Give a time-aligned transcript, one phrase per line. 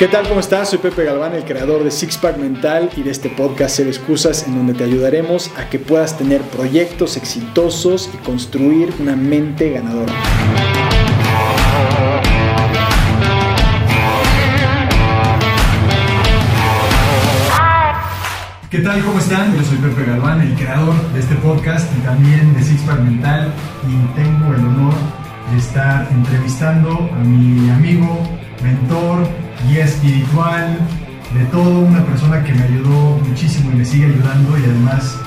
[0.00, 0.26] ¿Qué tal?
[0.26, 0.70] ¿Cómo estás?
[0.70, 4.46] Soy Pepe Galván, el creador de Six Pack Mental y de este podcast Ser Excusas,
[4.46, 10.10] en donde te ayudaremos a que puedas tener proyectos exitosos y construir una mente ganadora.
[18.70, 19.04] ¿Qué tal?
[19.04, 19.54] ¿Cómo están?
[19.54, 23.52] Yo soy Pepe Galván, el creador de este podcast y también de Six Pack Mental
[23.86, 24.94] y tengo el honor
[25.52, 28.18] de estar entrevistando a mi amigo,
[28.62, 29.28] mentor,
[29.68, 30.78] guía espiritual,
[31.34, 35.18] de todo, una persona que me ayudó muchísimo y me sigue ayudando y además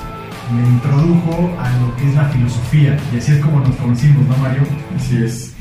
[0.54, 4.36] me introdujo a lo que es la filosofía y así es como nos conocimos, ¿no
[4.36, 4.62] Mario?
[4.96, 5.54] Así es,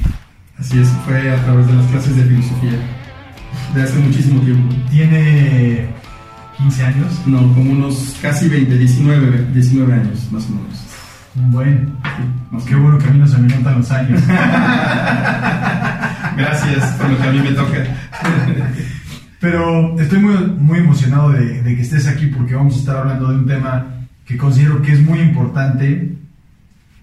[0.59, 2.79] así es, fue a través de las clases de filosofía
[3.73, 4.75] de hace muchísimo tiempo.
[4.89, 5.87] ¿Tiene
[6.57, 7.21] 15 años?
[7.25, 10.83] No, como unos casi 20, 19, 19 años más o menos.
[11.35, 11.89] Bueno,
[12.67, 14.21] qué bueno que a mí no se me notan los años.
[16.37, 17.83] Gracias por lo que a mí me toca.
[19.39, 23.35] Pero estoy muy, muy emocionado de, que estés aquí porque vamos a estar hablando de
[23.39, 23.87] un tema
[24.25, 26.15] que considero que es muy importante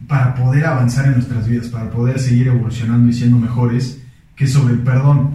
[0.09, 4.01] para poder avanzar en nuestras vidas, para poder seguir evolucionando y siendo mejores,
[4.35, 5.33] que es sobre el perdón.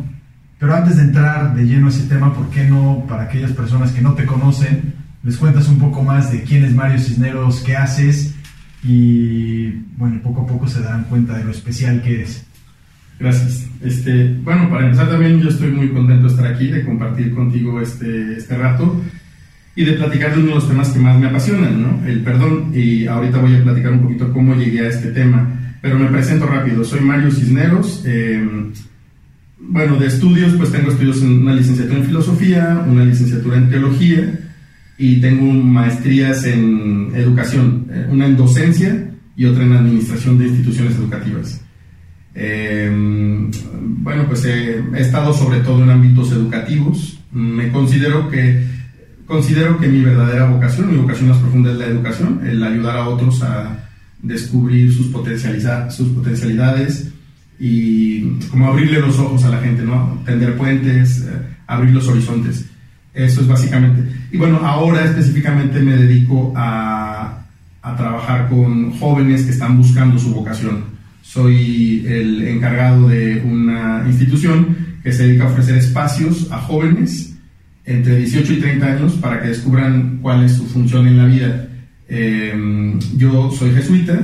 [0.58, 3.92] Pero antes de entrar de lleno a ese tema, ¿por qué no, para aquellas personas
[3.92, 7.78] que no te conocen, les cuentas un poco más de quién es Mario Cisneros, qué
[7.78, 8.34] haces
[8.84, 12.48] y, bueno, poco a poco se darán cuenta de lo especial que eres?
[13.20, 13.68] Gracias.
[13.82, 17.80] Este, bueno, para empezar también yo estoy muy contento de estar aquí, de compartir contigo
[17.80, 19.02] este, este rato
[19.76, 22.06] y de platicar de uno de los temas que más me apasionan, ¿no?
[22.08, 22.72] El perdón.
[22.74, 26.46] Y ahorita voy a platicar un poquito cómo llegué a este tema, pero me presento
[26.46, 26.84] rápido.
[26.84, 28.04] Soy Mario Cisneros.
[28.06, 28.72] Em,
[29.60, 34.40] bueno, de estudios, pues tengo estudios en una licenciatura en filosofía, una licenciatura en teología
[34.98, 40.96] y tengo maestrías en educación, eh, una en docencia y otra en administración de instituciones
[40.96, 41.62] educativas.
[42.36, 43.50] Em,
[44.04, 47.18] bueno, pues he, estado sobre todo en ámbitos educativos.
[47.32, 48.68] Me considero que,
[49.26, 53.08] considero que mi verdadera vocación, mi vocación más profunda es la educación, el ayudar a
[53.08, 53.90] otros a
[54.22, 57.10] descubrir sus, sus potencialidades
[57.58, 60.22] y como abrirle los ojos a la gente, ¿no?
[60.26, 61.32] Tender puentes, eh,
[61.68, 62.66] abrir los horizontes.
[63.14, 64.04] Eso es básicamente.
[64.30, 67.46] Y bueno, ahora específicamente me dedico a,
[67.82, 70.95] a trabajar con jóvenes que están buscando su vocación
[71.26, 77.36] soy el encargado de una institución que se dedica a ofrecer espacios a jóvenes
[77.84, 81.68] entre 18 y 30 años para que descubran cuál es su función en la vida.
[82.08, 84.18] Em, yo soy jesuita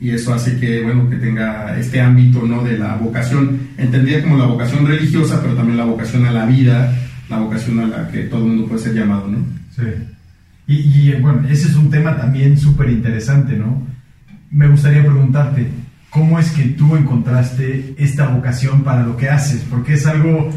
[0.00, 2.62] y eso hace que, bueno, que tenga este ámbito ¿no?
[2.62, 6.96] de la vocación, entendida como la vocación religiosa, pero también la vocación a la vida,
[7.28, 9.38] la vocación a la que todo el mundo puede ser llamado, ¿no?
[9.74, 9.82] Sí.
[10.68, 13.82] Y, y bueno, ese es un tema también súper interesante, ¿no?
[14.50, 15.66] Me gustaría preguntarte,
[16.18, 19.64] ¿Cómo es que tú encontraste esta vocación para lo que haces?
[19.70, 20.50] Porque es algo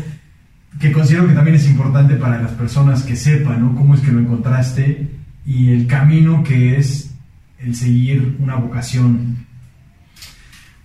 [0.79, 3.75] que considero que también es importante para las personas que sepan, ¿no?
[3.75, 5.07] Cómo es que lo encontraste
[5.45, 7.11] y el camino que es
[7.59, 9.45] el seguir una vocación.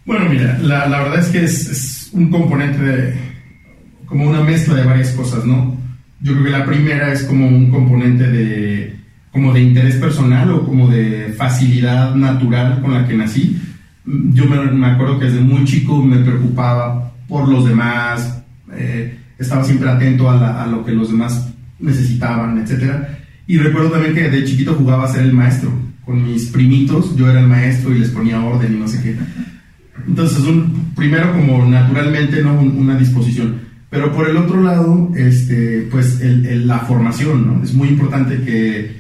[0.05, 3.15] Bueno, mira, la, la verdad es que es, es, un componente de,
[4.05, 5.75] como una mezcla de varias cosas, ¿no?
[6.21, 8.95] Yo creo que la primera es como un componente de,
[9.33, 13.59] como de interés personal o como de facilidad natural con la que nací
[14.07, 19.91] yo me, acuerdo que desde muy chico me preocupaba por los demás, eh, estaba siempre
[19.91, 22.93] atento a, lo que los demás necesitaban, etc.
[23.47, 25.71] Y recuerdo también que de chiquito jugaba a ser el maestro.
[26.05, 29.17] Con mis primitos yo era el maestro y les ponía orden y no sé qué.
[30.07, 32.61] Entonces, un, primero como naturalmente, ¿no?
[32.61, 33.67] una disposición.
[33.91, 37.63] Pero por el otro lado, este, pues la formación, ¿no?
[37.63, 38.97] Es muy importante que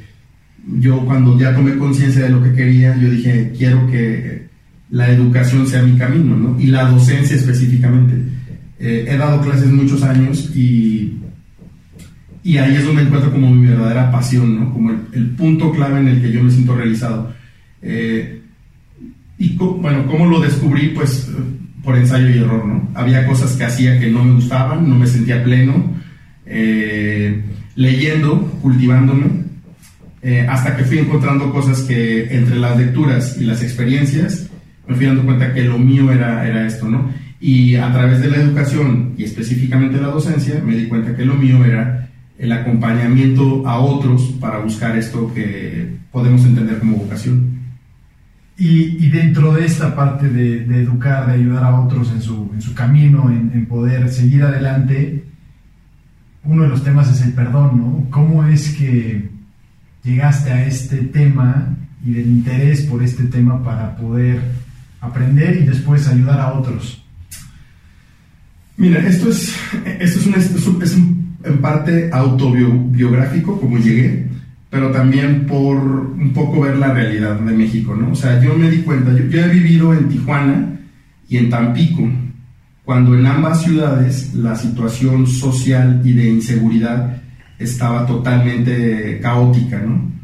[0.78, 4.45] yo cuando ya tomé conciencia de lo que quería, yo dije, quiero que
[4.91, 6.60] la educación sea mi camino, ¿no?
[6.60, 8.14] Y la docencia específicamente.
[8.78, 11.19] Eh, he dado clases muchos años y,
[12.44, 14.72] y ahí es donde encuentro como mi verdadera pasión, ¿no?
[14.72, 17.32] Como el, punto clave en el que yo me siento realizado.
[17.82, 18.42] Eh,
[19.38, 20.88] y bueno, ¿cómo lo descubrí?
[20.88, 21.30] Pues
[21.83, 22.88] por ensayo y error, ¿no?
[22.94, 25.94] Había cosas que hacía que no me gustaban, no me sentía pleno,
[26.47, 27.44] eh,
[27.74, 29.47] leyendo, cultivándome,
[30.48, 34.46] hasta que fui encontrando cosas que entre las lecturas y las experiencias
[34.86, 37.10] me fui dando cuenta que lo mío era, era esto, ¿no?
[37.41, 41.34] Y a través de la educación y específicamente la docencia, me di cuenta que lo
[41.34, 47.56] mío era el acompañamiento a otros para buscar esto que podemos entender como vocación.
[48.59, 52.62] Y, dentro de esta parte de, de, educar, de ayudar a otros en su, en
[52.62, 55.24] su camino, en, en, poder seguir adelante,
[56.42, 58.06] uno de los temas es el perdón, ¿no?
[58.10, 59.28] ¿Cómo es que
[60.04, 64.41] llegaste a este tema y del interés por este tema para poder
[65.01, 67.03] aprender y después ayudar a otros?
[68.77, 69.54] Mira, esto es,
[70.01, 70.19] esto
[70.83, 74.27] es, un, en parte autobiográfico, como llegué,
[74.69, 78.13] pero también por un poco ver la realidad de México, ¿no?
[78.13, 80.78] O sea, yo me di cuenta, yo, he vivido en Tijuana
[81.28, 82.07] y en Tampico,
[82.84, 87.22] cuando en ambas ciudades la situación social y de inseguridad
[87.59, 90.16] estaba totalmente caótica, ¿no?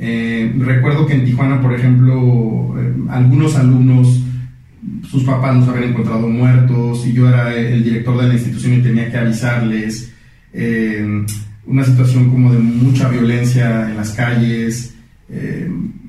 [0.00, 4.20] Eh, recuerdo que en Tijuana, por ejemplo, eh, algunos alumnos,
[5.10, 8.82] sus papás nos habían encontrado muertos y yo era el director de la institución y
[8.82, 10.12] tenía que avisarles.
[10.52, 11.04] Eh,
[11.66, 14.94] una situación como de mucha violencia en las calles,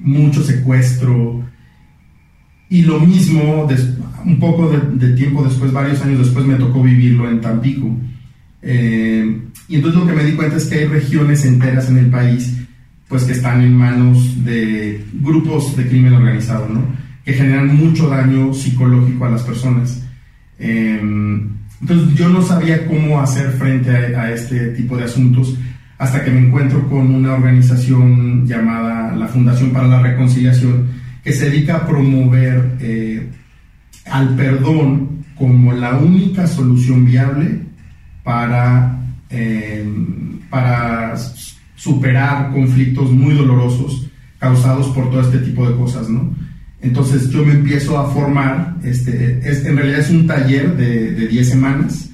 [0.02, 1.44] mucho secuestro.
[2.70, 3.68] Y lo mismo,
[4.26, 7.94] un poco de, tiempo después, varios años después, me tocó vivirlo en Tampico.
[8.64, 12.59] y entonces lo que me di cuenta es que hay regiones enteras en el país
[13.10, 16.86] pues que están en manos de grupos de crimen organizado, ¿no?
[17.26, 20.04] Que generan mucho daño psicológico a las personas.
[20.60, 21.50] Em,
[21.82, 25.58] entonces yo no sabía cómo hacer frente a, este tipo de asuntos
[25.98, 30.88] hasta que me encuentro con una organización llamada la Fundación para la Reconciliación
[31.24, 33.28] que se dedica a promover eh,
[34.06, 37.60] al perdón como la única solución viable
[38.24, 41.16] para, em, para
[41.80, 46.36] superar conflictos muy dolorosos causados por todo este tipo de cosas, ¿no?
[46.82, 51.28] Entonces yo me empiezo a formar, este, es, en realidad es un taller de, de
[51.28, 52.10] 10 semanas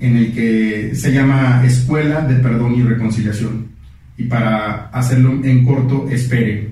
[0.00, 3.68] en el que se llama Escuela de Perdón y Reconciliación.
[4.16, 6.70] Y para hacerlo en corto, espere.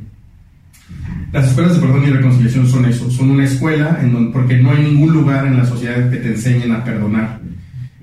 [1.33, 4.71] Las escuelas de perdón y reconciliación son eso, son una escuela en donde, porque no
[4.71, 7.41] hay ningún lugar en la sociedad que te enseñen a perdonar.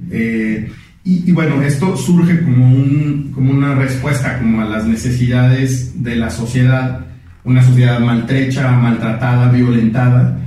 [0.09, 0.71] Eh,
[1.09, 6.29] y, bueno, esto surge como, un, como una respuesta como a las necesidades de la
[6.29, 7.05] sociedad,
[7.43, 10.39] una sociedad maltrecha, maltratada, violentada,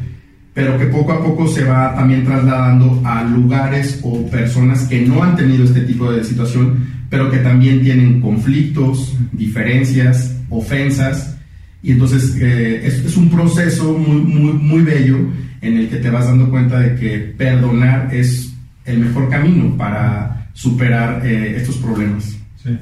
[0.55, 5.25] pero que poco a poco se va también trasladando a lugares o personas que no
[5.25, 11.37] han tenido este tipo de situación, pero que también tienen conflictos, diferencias, ofensas,
[11.83, 15.19] y entonces eh, es, es, un proceso muy, muy, muy bello
[15.61, 18.53] en el que te vas dando cuenta de que perdonar es
[18.85, 22.37] el mejor camino para superar eh, estos problemas.
[22.63, 22.79] Sí.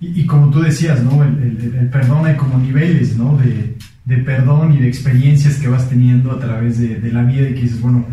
[0.00, 1.22] Y, como tú decías, ¿no?
[1.22, 3.36] El, perdón hay como niveles, ¿no?
[3.36, 3.76] De,
[4.24, 7.62] perdón y de experiencias que vas teniendo a través de, de, la vida y que
[7.62, 8.04] dices, bueno,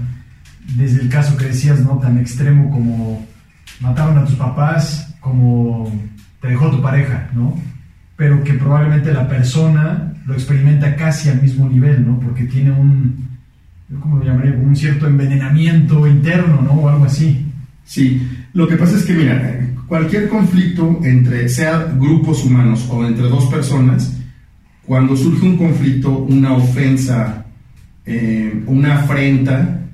[0.75, 1.97] desde el caso que decías, ¿no?
[1.97, 3.25] Tan extremo como
[3.79, 5.91] mataron a tus papás, como
[6.41, 7.55] te dejó tu pareja, ¿no?
[8.15, 12.19] Pero que probablemente la persona lo experimenta casi al mismo nivel, ¿no?
[12.19, 13.29] Porque tiene un,
[14.01, 14.53] ¿cómo lo llamaría?
[14.53, 16.73] Un cierto envenenamiento interno, ¿no?
[16.73, 17.46] O algo así.
[17.87, 18.21] Sí,
[18.53, 23.45] lo que pasa es que, mira, cualquier conflicto entre, sea grupos humanos o entre dos
[23.45, 24.13] personas,
[24.85, 27.45] cuando surge un conflicto, una ofensa,
[28.05, 29.85] eh, una afrenta,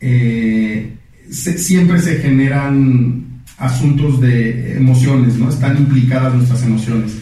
[0.00, 0.94] eh,
[1.28, 5.48] siempre se generan asuntos de emociones, ¿no?
[5.48, 7.18] Están implicadas nuestras emociones.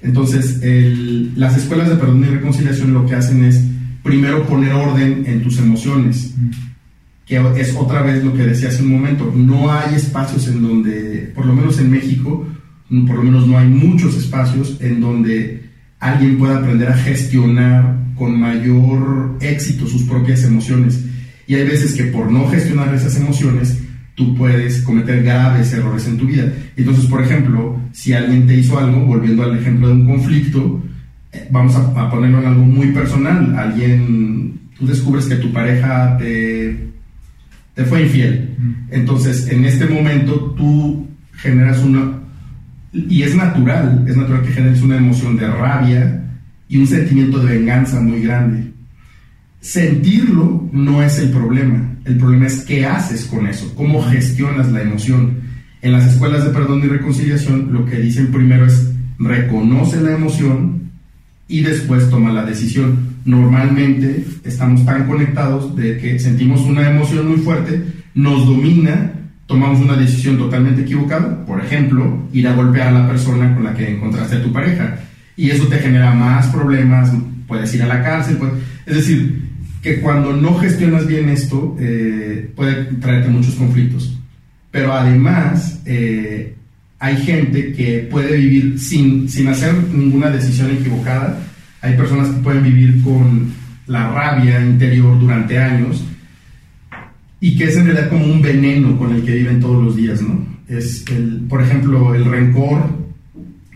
[0.00, 0.60] Entonces,
[1.36, 3.64] las escuelas de perdón y reconciliación lo que hacen es
[4.02, 6.34] primero poner orden en tus emociones.
[6.36, 6.71] Mm
[7.26, 11.32] que es otra vez lo que decía hace un momento, no hay espacios en donde,
[11.34, 12.46] por lo menos en México,
[13.06, 15.62] por lo menos no hay muchos espacios en donde
[15.98, 21.02] alguien pueda aprender a gestionar con mayor éxito sus propias emociones.
[21.46, 23.78] Y hay veces que por no gestionar esas emociones,
[24.14, 26.52] tú puedes cometer graves errores en tu vida.
[26.76, 30.82] Entonces, por ejemplo, si alguien te hizo algo, volviendo al ejemplo de un conflicto,
[31.32, 36.16] eh, vamos a, a ponerlo en algo muy personal, alguien, tú descubres que tu pareja
[36.18, 36.91] te
[37.74, 38.56] te fue infiel.
[38.90, 42.20] Entonces, en este momento tú generas una,
[42.92, 46.24] y es natural, es natural que generes una emoción de rabia
[46.68, 48.72] y un sentimiento de venganza muy grande.
[49.60, 54.82] Sentirlo no es el problema, el problema es qué haces con eso, cómo gestionas la
[54.82, 55.40] emoción.
[55.80, 60.81] En las escuelas de perdón y reconciliación lo que dicen primero es reconoce la emoción
[61.48, 67.38] y después toma la decisión normalmente estamos tan conectados de que sentimos una emoción muy
[67.38, 67.82] fuerte,
[68.14, 69.12] nos domina,
[69.46, 73.74] tomamos una decisión totalmente equivocada, por ejemplo, ir a golpear a la persona con la
[73.74, 74.98] que encontraste a tu pareja.
[75.36, 77.12] Y eso te genera más problemas,
[77.46, 78.38] puedes ir a la cárcel,
[78.86, 84.18] es decir, que cuando no gestionas bien esto, eh, puede traerte muchos conflictos.
[84.70, 86.54] Pero además, eh,
[87.02, 91.36] hay gente que puede vivir sin, sin hacer ninguna decisión equivocada,
[91.80, 93.52] hay personas que pueden vivir con
[93.88, 96.04] la rabia interior durante años
[97.40, 100.22] y que es en realidad como un veneno con el que viven todos los días,
[100.22, 100.46] ¿no?
[100.68, 102.88] Es, el, por ejemplo, el rencor,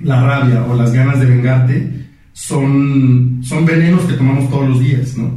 [0.02, 1.92] la rabia o las ganas de vengarte
[2.32, 5.36] son, son venenos que tomamos todos los días, ¿no?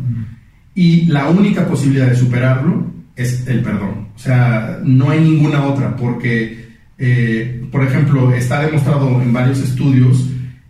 [0.75, 4.10] Y la única posibilidad de superarlo es el perdón.
[4.15, 6.68] O sea, no hay ninguna otra, porque
[7.00, 10.29] Eh, por ejemplo, está demostrado en varios estudios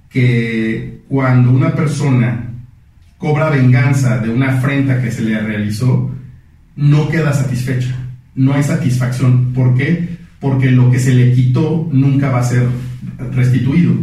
[0.10, 2.52] que cuando una persona
[3.18, 6.12] cobra venganza de una afrenta que se le realizó,
[6.76, 7.96] no queda satisfecha,
[8.36, 9.54] no hay satisfacción.
[9.54, 10.18] ¿Por qué?
[10.40, 12.68] Porque lo que se le quitó nunca va a ser
[13.34, 13.94] restituido.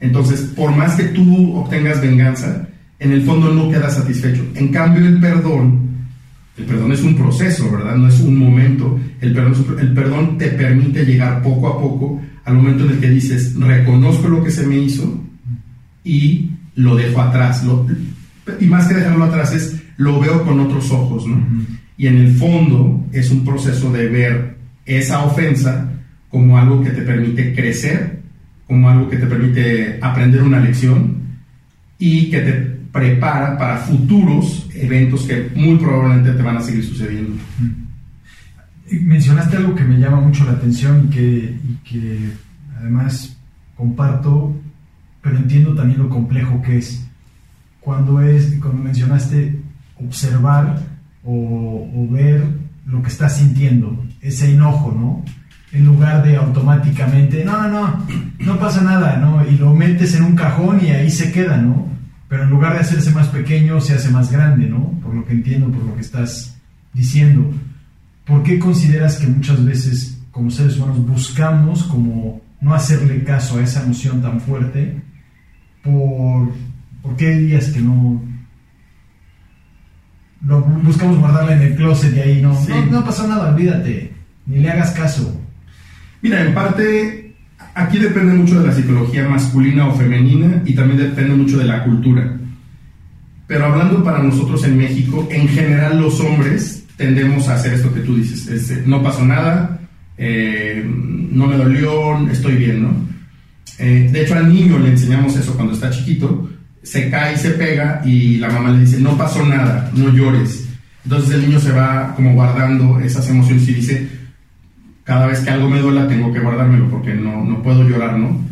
[0.00, 2.68] Entonces, por más que tú obtengas venganza,
[2.98, 4.42] en el fondo no queda satisfecho.
[4.54, 5.85] En cambio, el perdón,
[6.56, 7.96] el perdón es un proceso, ¿verdad?
[7.96, 8.98] No es un momento.
[9.20, 13.10] El perdón, el perdón te permite llegar poco a poco al momento en el que
[13.10, 15.22] dices, reconozco lo que se me hizo
[16.04, 17.64] y lo dejo atrás.
[18.60, 21.44] y más que dejarlo atrás es, lo veo con otros ojos, ¿no?
[21.98, 25.90] Y en el fondo es un proceso de ver esa ofensa
[26.30, 28.20] como algo que te permite crecer,
[28.66, 31.16] como algo que te permite aprender una lección
[31.98, 37.36] y que te prepara para futuros eventos que muy probablemente te van a seguir sucediendo.
[38.90, 42.30] Mencionaste algo que me llama mucho la atención y que, y que
[42.80, 43.36] además
[43.76, 44.56] comparto,
[45.20, 47.06] pero entiendo también lo complejo que es.
[47.80, 49.60] Cuando, es, cuando mencionaste
[50.02, 50.82] observar
[51.22, 52.42] o, ver
[52.86, 55.24] lo que estás sintiendo, ese enojo, ¿no?
[55.72, 58.06] En lugar de automáticamente, no, no, no,
[58.38, 59.44] no pasa nada, ¿no?
[59.46, 61.95] Y lo metes en un cajón y ahí se queda, ¿no?
[62.28, 64.98] Pero en lugar de hacerse más pequeño, se hace más grande, ¿no?
[65.02, 66.56] Por lo que entiendo, por lo que estás
[66.92, 67.52] diciendo.
[68.24, 73.62] ¿Por qué consideras que muchas veces como seres humanos buscamos como no hacerle caso a
[73.62, 75.00] esa emoción tan fuerte?
[75.82, 76.52] ¿Por,
[77.02, 78.20] ¿por qué dirías que no,
[80.46, 82.58] lo buscamos guardarla en el closet y ahí no,
[82.90, 84.12] no, pasó nada, olvídate,
[84.46, 85.40] ni le hagas caso.
[86.22, 87.25] Mira, en parte,
[87.76, 91.84] aquí depende mucho de la psicología masculina o femenina y también depende mucho de la
[91.84, 92.36] cultura.
[93.46, 98.00] Pero hablando para nosotros en México, en general los hombres tendemos a hacer esto que
[98.00, 99.78] tú dices, eh, no pasó nada,
[100.16, 100.84] eh,
[101.30, 103.06] no me dolió, estoy bien, ¿no?
[103.78, 106.48] Eh, de hecho al niño le enseñamos eso cuando está chiquito,
[106.82, 110.66] se cae y se pega y la mamá le dice, no pasó nada, no llores.
[111.04, 114.08] Entonces el niño se va como guardando esas emociones y dice,
[115.06, 118.44] cada vez que algo me duela tengo que guardármelo porque no, no puedo llorar, ¿no?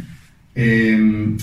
[0.54, 1.36] Em,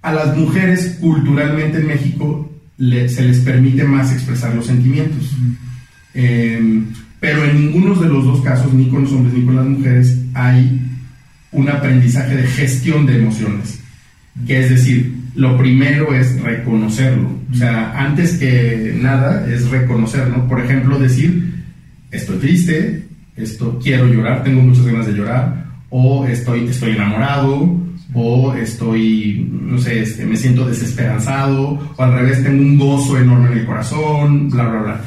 [0.00, 5.34] a las mujeres culturalmente en México se les permite más expresar los sentimientos.
[6.14, 6.86] Em,
[7.18, 10.18] pero en ninguno de los dos casos, ni con los hombres ni con las mujeres,
[10.34, 10.80] hay
[11.50, 13.80] un aprendizaje de gestión de emociones.
[14.46, 17.30] Que es decir, lo primero es reconocerlo.
[17.50, 20.46] O sea, antes que nada es reconocerlo.
[20.46, 21.54] Por ejemplo, decir,
[22.10, 23.03] estoy triste,
[23.36, 27.76] esto, quiero llorar, tengo muchas ganas de llorar, o estoy, estoy enamorado,
[28.12, 33.52] o estoy, no sé, este, me siento desesperanzado, o al revés, tengo un gozo enorme
[33.52, 35.00] en el corazón, bla, bla, bla.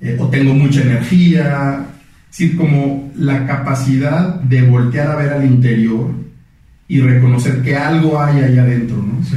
[0.00, 1.86] Eh, o tengo mucha energía.
[2.30, 6.10] Es decir, como la capacidad de voltear a ver al interior
[6.88, 9.24] y reconocer que algo hay ahí adentro, ¿no?
[9.24, 9.36] Sí.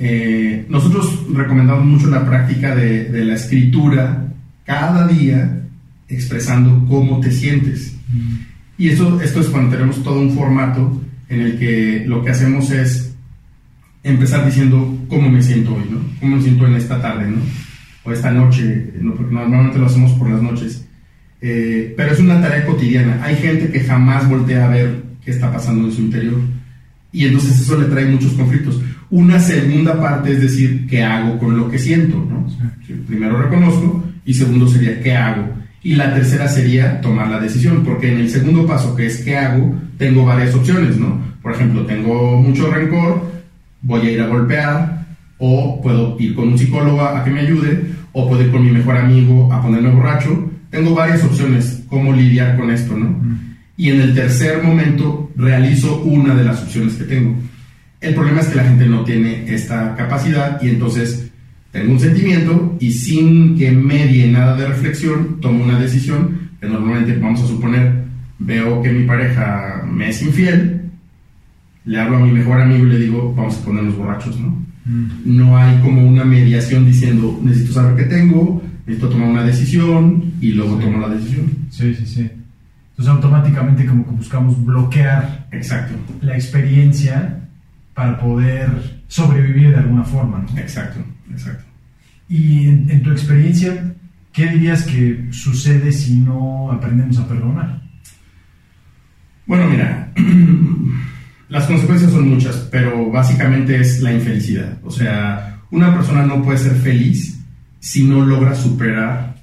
[0.00, 4.26] Eh, nosotros recomendamos mucho la práctica de, la escritura
[4.64, 5.62] cada día
[6.08, 7.94] expresando cómo te sientes.
[8.08, 8.36] Mm.
[8.78, 12.70] Y eso, esto es cuando tenemos todo un formato en el que lo que hacemos
[12.70, 13.14] es
[14.02, 16.00] empezar diciendo cómo me siento hoy, ¿no?
[16.20, 17.38] Cómo me siento en esta tarde, ¿no?
[18.04, 20.86] O esta noche, normalmente lo hacemos por las noches.
[21.40, 23.22] Eh, pero es una tarea cotidiana.
[23.22, 26.40] Hay gente que jamás voltea a ver qué está pasando en su interior.
[27.12, 28.80] Y entonces eso le trae muchos conflictos.
[29.10, 32.16] Una segunda parte es decir, ¿qué hago con lo que siento?
[32.16, 32.46] ¿no?
[33.06, 35.57] Primero reconozco y segundo sería, ¿qué hago?
[35.82, 39.36] Y la tercera sería tomar la decisión, porque en el segundo paso, que es ¿qué
[39.36, 39.74] hago?
[39.96, 41.20] Tengo varias opciones, ¿no?
[41.42, 43.30] Por ejemplo, tengo mucho rencor,
[43.82, 45.06] voy a ir a golpear,
[45.38, 48.72] o puedo ir con un psicólogo a que me ayude, o puedo ir con mi
[48.72, 50.50] mejor amigo a ponerme borracho.
[50.70, 53.16] Tengo varias opciones cómo lidiar con esto, ¿no?
[53.76, 57.36] Y en el tercer momento realizo una de las opciones que tengo.
[58.00, 61.27] El problema es que la gente no tiene esta capacidad y entonces
[61.70, 67.16] tengo un sentimiento y sin que medie nada de reflexión tomo una decisión que normalmente
[67.16, 68.08] vamos a suponer
[68.38, 70.90] veo que mi pareja me es infiel,
[71.84, 74.48] le hablo a mi mejor amigo y le digo vamos a ponernos borrachos, ¿no?
[74.84, 75.08] Mm.
[75.24, 80.52] No hay como una mediación diciendo necesito saber qué tengo, necesito tomar una decisión y
[80.52, 81.50] luego tomo la decisión.
[81.70, 82.30] Sí, sí, sí.
[82.90, 85.94] Entonces automáticamente como que buscamos bloquear Exacto.
[86.20, 87.40] la experiencia
[87.94, 90.38] para poder sobrevivir de alguna forma.
[90.38, 90.58] ¿no?
[90.58, 91.68] Exacto, exacto.
[92.28, 93.94] Y en, tu experiencia,
[94.32, 97.80] ¿qué dirías que sucede si no aprendemos a perdonar?
[99.46, 100.12] Bueno, mira,
[101.48, 104.78] las consecuencias son muchas, pero básicamente es la infelicidad.
[104.84, 107.38] O sea, una persona no puede ser feliz
[107.80, 109.36] si no logra superar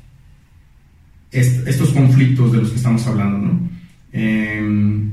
[1.31, 3.69] estos conflictos de los que estamos hablando, ¿no?
[4.13, 5.11] Em,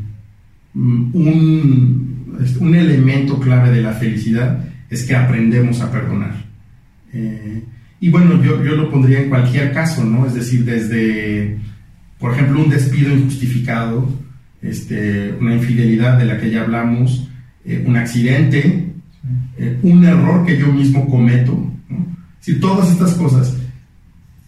[0.74, 6.51] un elemento clave de la felicidad es que aprendemos a perdonar.
[7.12, 7.62] Eh,
[8.00, 10.26] y bueno, yo, yo lo pondría en cualquier caso, ¿no?
[10.26, 11.58] Es decir, desde,
[12.18, 14.08] por ejemplo, un despido injustificado,
[14.60, 17.28] este, una infidelidad de la que ya hablamos,
[17.64, 18.92] eh, un accidente,
[19.58, 21.70] eh, un error que yo mismo cometo.
[22.40, 23.56] Si todas estas cosas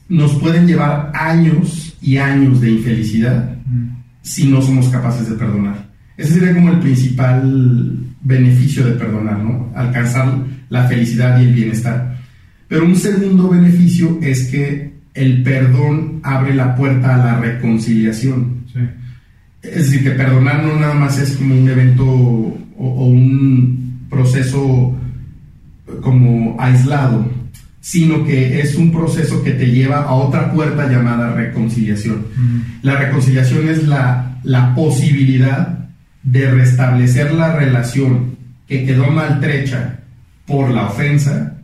[0.09, 3.55] nos pueden llevar años y años de infelicidad
[4.25, 5.87] si no somos capaces de perdonar.
[6.17, 9.71] Ese sería como el principal beneficio de perdonar, ¿no?
[9.75, 10.33] Alcanzar
[10.71, 12.14] la felicidad y el bienestar.
[12.69, 18.65] Pero un segundo beneficio es que el perdón abre la puerta a la reconciliación.
[18.73, 18.81] Sí.
[19.63, 24.95] Es decir, que perdonar no nada más es como un evento o, o un proceso
[26.01, 27.27] como aislado,
[27.81, 32.27] sino que es un proceso que te lleva a otra puerta llamada reconciliación.
[32.83, 35.91] La reconciliación es la, la posibilidad
[36.23, 40.01] de restablecer la relación que quedó maltrecha
[40.47, 41.59] por la ofensa.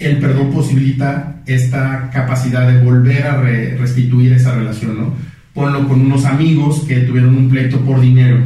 [0.00, 5.14] El perdón posibilita esta capacidad de volver a re- restituir esa relación, ¿no?
[5.54, 8.38] Ponlo con unos amigos que tuvieron un pleito por dinero.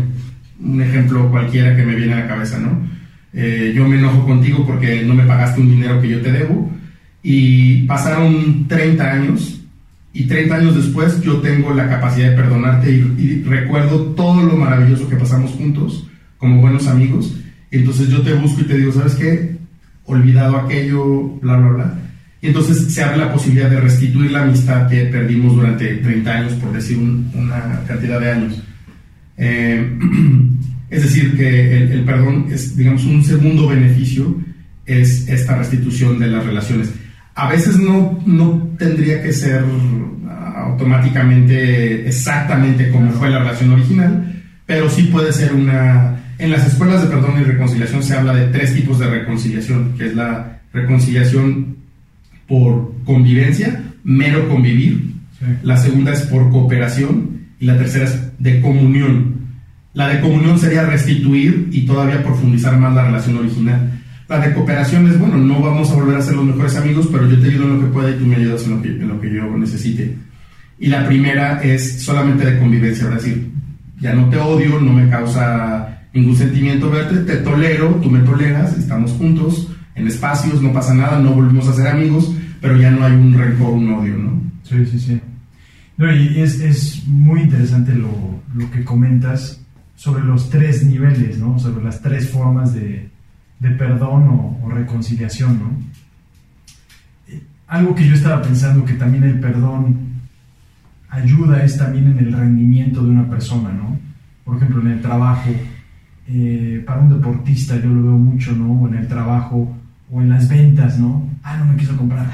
[0.62, 2.87] Un ejemplo cualquiera que me viene a la cabeza, ¿no?
[3.32, 6.70] Eh, yo me enojo contigo porque no me pagaste un dinero que yo te debo
[7.23, 9.61] y pasaron 30 años
[10.12, 14.56] y 30 años después yo tengo la capacidad de perdonarte y, y recuerdo todo lo
[14.56, 16.06] maravilloso que pasamos juntos
[16.38, 17.34] como buenos amigos.
[17.73, 19.53] Entonces yo te busco y te digo, ¿sabes qué?
[20.06, 21.99] Olvidado aquello, bla, bla, bla.
[22.42, 26.52] Y entonces se abre la posibilidad de restituir la amistad que perdimos durante 30 años,
[26.54, 28.62] por decir un- una cantidad de años.
[29.38, 29.99] Eh,
[30.90, 34.37] es decir, que el, el perdón es, digamos, un segundo beneficio,
[34.87, 36.92] es esta restitución de las relaciones.
[37.34, 39.64] A veces no, no tendría que ser
[40.28, 46.20] ah, automáticamente exactamente como fue la relación original, pero sí puede ser una...
[46.44, 50.09] En las escuelas de perdón y reconciliación se habla de tres tipos de reconciliación, que
[50.09, 51.76] es la reconciliación
[52.46, 55.46] por convivencia, mero convivir, Sí.
[55.62, 59.37] la segunda es por cooperación y la tercera es de comunión.
[59.94, 64.02] La de comunión sería restituir y todavía profundizar más la relación original.
[64.28, 67.26] La de cooperación es, bueno, no vamos a volver a ser los mejores amigos, pero
[67.26, 69.09] yo te ayudo en lo que pueda y tú me ayudas en lo que, en
[69.09, 70.14] lo que yo necesite.
[70.78, 73.48] Y la primera es solamente de convivencia, es decir,
[73.98, 78.79] ya no te odio, no me causa ningún sentimiento verte, te tolero, tú me toleras,
[78.79, 83.05] estamos juntos en espacios, no pasa nada, no volvimos a ser amigos, pero ya no
[83.05, 84.40] hay un rencor, un odio, ¿no?
[84.62, 85.20] Sí, sí, sí.
[85.98, 88.11] Es, es muy interesante lo,
[88.55, 89.61] lo que comentas
[89.96, 91.59] sobre los tres niveles, ¿no?
[91.59, 93.09] Sobre las tres formas de,
[93.61, 94.29] de perdón
[94.62, 95.70] o, reconciliación, ¿no?
[97.66, 99.98] Algo que yo estaba pensando que también el perdón
[101.09, 103.98] ayuda es también en el rendimiento de una persona, ¿no?
[104.44, 105.50] Por ejemplo, en el trabajo,
[106.26, 108.72] eh, para un deportista yo lo veo mucho, ¿no?
[108.72, 109.76] O en el trabajo
[110.10, 111.28] o en las ventas, ¿no?
[111.42, 112.26] Ah, no me quiso comprar.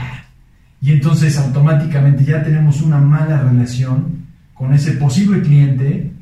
[0.82, 4.20] Y entonces automáticamente ya tenemos una mala relación
[4.54, 6.12] con ese posible cliente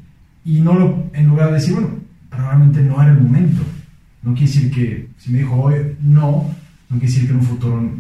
[0.44, 1.90] y no lo, en lugar de decir, bueno,
[2.31, 3.62] probablemente no era el momento.
[4.22, 6.48] No quiere decir que, si me dijo hoy no,
[6.88, 7.90] no quiere decir que en un futuro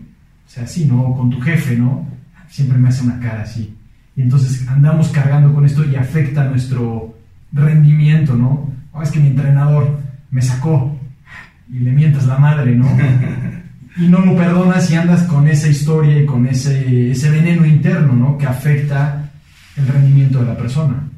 [0.46, 1.02] sea así, ¿no?
[1.02, 2.06] O con tu jefe, ¿no?
[2.48, 3.74] Siempre me hace una cara así.
[4.16, 7.14] Y entonces andamos cargando con esto y afecta nuestro
[7.52, 8.68] rendimiento, ¿no?
[8.98, 9.98] Oh, es que mi entrenador
[10.30, 10.98] me sacó
[11.70, 12.88] y le mientas la madre, ¿no?
[13.96, 18.12] y no lo perdonas y andas con esa historia y con ese, ese veneno interno,
[18.14, 18.38] ¿no?
[18.38, 19.30] Que afecta
[19.76, 21.08] el rendimiento de la persona.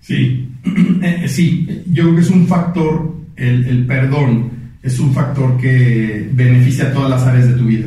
[0.00, 0.44] Sí,
[1.02, 4.50] Eh, sí, yo creo que es un factor, el, el perdón
[4.82, 7.86] es un factor que beneficia a todas las áreas de tu vida.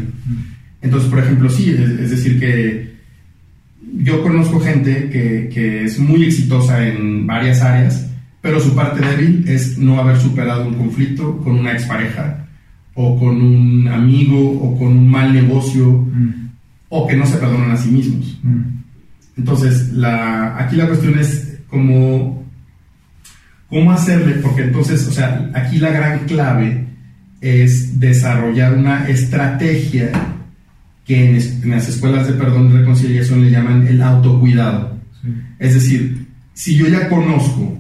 [0.81, 2.95] Entonces, por ejemplo, sí, es, es decir, que
[3.97, 8.10] yo conozco gente que, que es muy exitosa en varias áreas,
[8.41, 12.47] pero su parte débil es no haber superado un conflicto con una expareja,
[12.95, 16.49] o con un amigo, o con un mal negocio, Mm,
[16.89, 18.37] o que no se perdonan a sí mismos.
[18.43, 18.61] mm,
[19.37, 22.43] Entonces, la, aquí la cuestión es cómo,
[23.69, 26.87] cómo hacerle, porque entonces, o sea, aquí la gran clave
[27.39, 30.11] es desarrollar una estrategia
[31.05, 34.97] que en, es- en las escuelas de perdón y reconciliación le llaman el autocuidado.
[35.21, 35.29] sí.
[35.59, 37.77] Es decir, si yo ya conozco,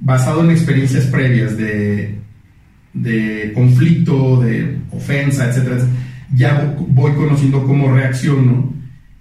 [0.00, 2.18] basado en experiencias previas de,
[2.94, 5.78] de conflicto, de ofensa, etcétera,
[6.34, 8.72] ya vo- voy conociendo cómo reacciono.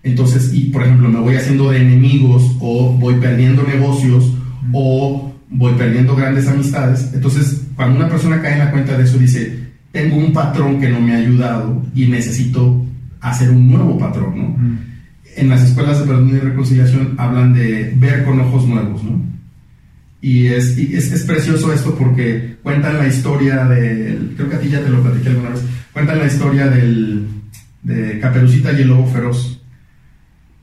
[0.03, 4.31] Entonces, y por ejemplo, me voy haciendo de enemigos o voy perdiendo negocios
[4.71, 7.11] o voy perdiendo grandes amistades.
[7.13, 9.57] Entonces, cuando una persona cae en la cuenta de eso, dice,
[9.91, 12.85] tengo un patrón que no me ha ayudado y necesito
[13.21, 14.43] hacer un nuevo patrón, ¿no?
[14.49, 14.77] Mm,
[15.37, 19.21] en las escuelas de perdón y reconciliación hablan de ver con ojos nuevos, ¿no?
[20.25, 24.59] Y, es, y es, es, precioso esto porque cuentan la historia del, creo que a
[24.59, 25.61] ti ya te lo platiqué alguna vez,
[25.93, 27.27] cuentan la historia del,
[27.83, 29.61] de Caperucita y el lobo feroz.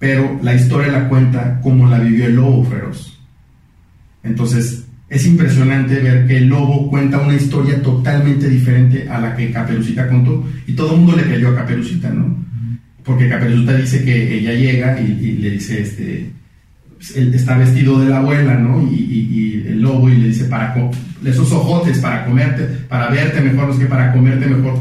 [0.01, 3.21] Pero la historia la cuenta como la vivió el lobo feroz.
[4.25, 9.53] Entonces, es impresionante ver que el lobo cuenta una historia totalmente diferente a la que
[9.53, 10.45] Caperucita contó.
[10.67, 12.37] Y todo el mundo le creyó a Caperucita, ¿no?
[13.05, 16.33] Porque Caperucita dice que ella llega y, le dice, este,
[17.17, 18.81] él está vestido de la abuela, ¿no?
[18.91, 20.75] Y, el lobo y le dice, para
[21.25, 24.79] esos ojotes, para comerte, para verte mejor, no es que para comerte mejor.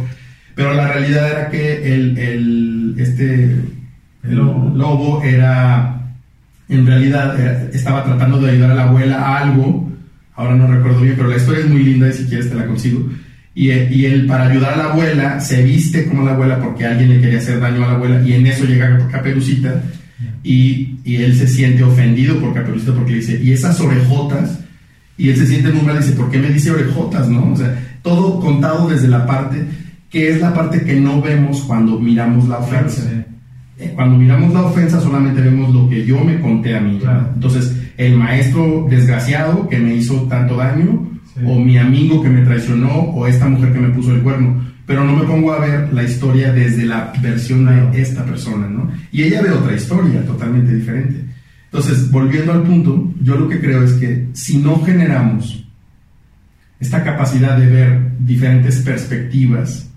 [0.56, 3.56] Pero la realidad era que el, el este,
[4.24, 5.22] el lobo.
[5.24, 6.02] era,
[6.68, 7.40] en realidad,
[7.74, 9.92] estaba tratando de ayudar a la abuela a algo,
[10.36, 12.66] ahora no recuerdo bien, pero la historia es muy linda y si quieres te la
[12.66, 13.08] consigo.
[13.54, 17.10] Y, y, él, para ayudar a la abuela, se viste como la abuela porque alguien
[17.10, 19.82] le quería hacer daño a la abuela y en eso llega Caperucita
[20.44, 24.60] y, y él se siente ofendido por Caperucita porque le dice, y esas orejotas,
[25.18, 27.30] y él se siente muy mal y dice, ¿por qué me dice orejotas?
[27.30, 27.52] ¿no?
[27.52, 29.66] O sea, todo contado desde la parte
[30.12, 33.02] que es la parte que no vemos cuando miramos la ofensa.
[33.80, 37.00] Eh, cuando miramos la ofensa solamente vemos lo que yo me conté a mí.
[37.34, 41.10] Entonces, el maestro desgraciado que me hizo tanto daño,
[41.46, 44.71] o mi amigo que me traicionó, o esta mujer que me puso el cuerno.
[44.92, 48.92] Pero no me pongo a ver la historia desde la versión de esta persona, ¿no?
[49.10, 51.24] Y ella ve otra historia totalmente diferente.
[51.64, 55.66] Entonces, volviendo al punto, yo lo que creo es que si no generamos
[56.78, 59.88] esta capacidad de ver diferentes perspectivas,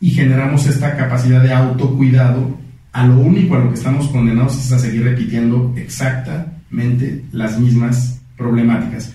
[0.00, 2.58] y generamos esta capacidad de autocuidado,
[2.92, 8.20] a lo único a lo que estamos condenados es a seguir repitiendo exactamente las mismas
[8.36, 9.14] problemáticas.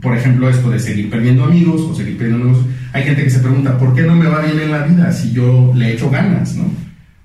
[0.00, 2.64] Por ejemplo, esto de seguir perdiendo amigos o seguir perdiendo.
[2.92, 5.32] Hay gente que se pregunta, ¿por qué no me va bien en la vida si
[5.32, 6.54] yo le echo ganas?
[6.56, 6.64] ¿no?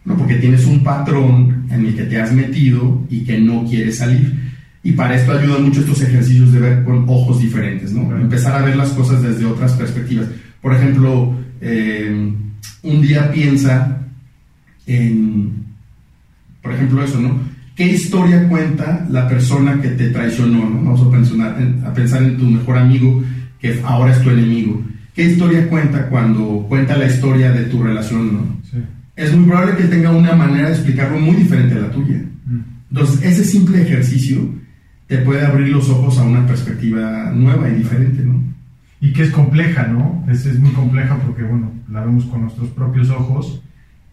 [0.08, 3.98] no, porque tienes un patrón en el que te has metido y que no quieres
[3.98, 4.54] salir.
[4.82, 8.16] Y para esto ayudan mucho estos ejercicios de ver con ojos diferentes, ¿no?
[8.16, 10.28] Empezar a ver las cosas desde otras perspectivas.
[10.62, 12.34] Por ejemplo, eh,
[12.84, 13.98] un día piensa
[14.86, 15.66] en,
[16.62, 17.42] por ejemplo, eso, ¿no?
[17.76, 20.70] ¿Qué historia cuenta la persona que te traicionó?
[20.70, 20.84] ¿no?
[20.84, 23.22] Vamos a pensar, en, a pensar en tu mejor amigo
[23.60, 24.82] que ahora es tu enemigo.
[25.18, 28.34] ¿Qué historia cuenta cuando cuenta la historia de tu relación?
[28.34, 28.82] ¿no?
[29.16, 32.22] Es muy probable que tenga una manera de explicarlo muy diferente a la tuya.
[32.46, 32.60] Mm.
[32.92, 34.48] Entonces, ese simple ejercicio
[35.08, 38.44] te puede abrir los ojos a una perspectiva nueva y diferente, ¿no?
[39.02, 40.24] y que es compleja, ¿no?
[40.28, 43.60] Es, es muy compleja porque, bueno, la vemos con nuestros propios ojos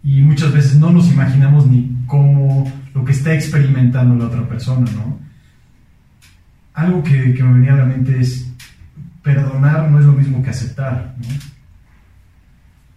[0.03, 4.91] y muchas veces no nos imaginamos ni cómo lo que está experimentando la otra persona,
[4.93, 5.19] ¿no?
[6.73, 8.54] Algo que, que me venía a la mente es
[9.25, 11.29] perdonar no es lo mismo que aceptar, ¿no?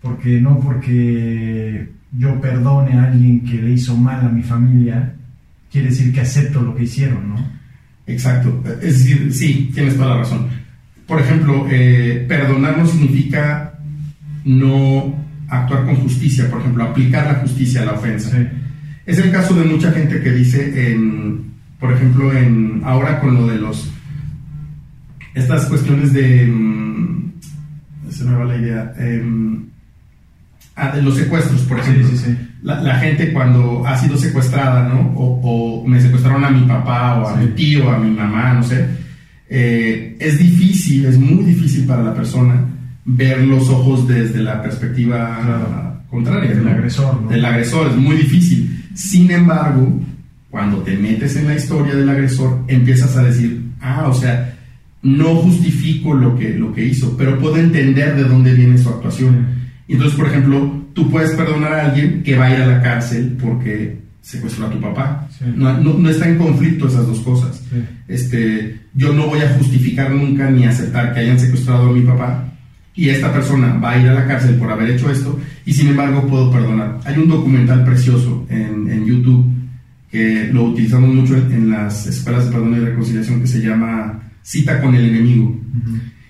[0.04, 5.16] Porque no porque yo perdone a alguien que le hizo mal a mi familia,
[5.72, 7.58] quiere decir que acepto lo que hicieron, ¿no?
[8.06, 10.48] Exacto, es decir, sí, tienes toda la razón
[11.08, 13.80] por ejemplo, eh, perdonar no significa
[14.44, 15.16] no
[15.48, 18.38] actuar con justicia, por ejemplo, aplicar la justicia a la ofensa.
[19.06, 21.46] Es el caso de mucha gente que dice, en,
[21.80, 23.90] por ejemplo, en ahora con lo de los
[25.38, 27.34] estas cuestiones de mm,
[28.10, 29.65] se me va la idea em,
[30.76, 32.08] ah, de los secuestros, por ejemplo.
[32.63, 35.13] la, gente cuando ha sido secuestrada, ¿no?
[35.15, 38.63] O, o, me secuestraron a mi papá o a mi tío, a mi mamá, no
[38.63, 39.08] sé
[39.50, 42.65] eh, es difícil, es muy difícil para la persona
[43.06, 46.54] ver los ojos desde la perspectiva contraria.
[46.54, 47.28] Del agresor.
[47.30, 48.84] Del agresor, es muy difícil.
[48.93, 50.00] Sin embargo,
[50.50, 54.57] cuando te metes en la historia del agresor, empiezas a decir, ah, o sea,
[55.01, 59.47] no justifico lo que, lo que hizo, pero puedo entender de dónde viene su actuación.
[59.88, 63.38] Entonces, por ejemplo, tú puedes perdonar a alguien que va a ir a la cárcel
[63.41, 65.29] porque secuestró a tu papá.
[65.55, 67.63] No, no, está en conflicto esas dos cosas.
[68.07, 72.43] Este, yo no voy a justificar nunca ni aceptar que hayan secuestrado a mi papá
[72.93, 75.89] y esta persona va a ir a la cárcel por haber hecho esto y sin
[75.89, 76.99] embargo puedo perdonar.
[77.05, 79.45] Hay un documental precioso en, en YouTube
[80.12, 84.79] que lo utilizamos mucho en, las escuelas de perdón y reconciliación que se llama Cita
[84.79, 85.60] con el enemigo.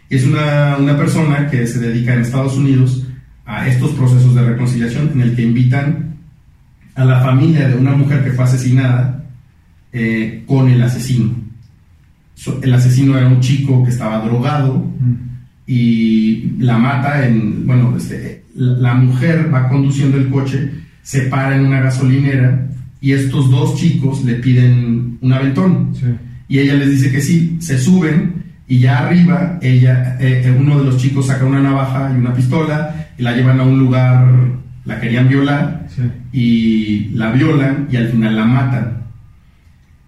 [0.10, 3.06] Es una, una persona que se dedica en Estados Unidos
[3.46, 6.16] a estos procesos de reconciliación en el que invitan
[6.96, 9.24] a la familia de una mujer que fue asesinada
[9.94, 11.30] eh, con el asesino.
[12.64, 14.84] el asesino era un chico que estaba drogado
[15.68, 20.72] y la mata en, bueno, este, la mujer va conduciendo el coche,
[21.04, 22.68] se para en una gasolinera
[23.00, 25.94] y estos dos chicos le piden un aventón.
[26.48, 30.80] Y ella les dice que sí, se suben y ya arriba ella, eh, eh, uno
[30.80, 34.28] de los chicos saca una navaja y una pistola y la llevan a un lugar,
[34.86, 35.88] la querían violar
[36.32, 38.98] y la violan y al final la matan.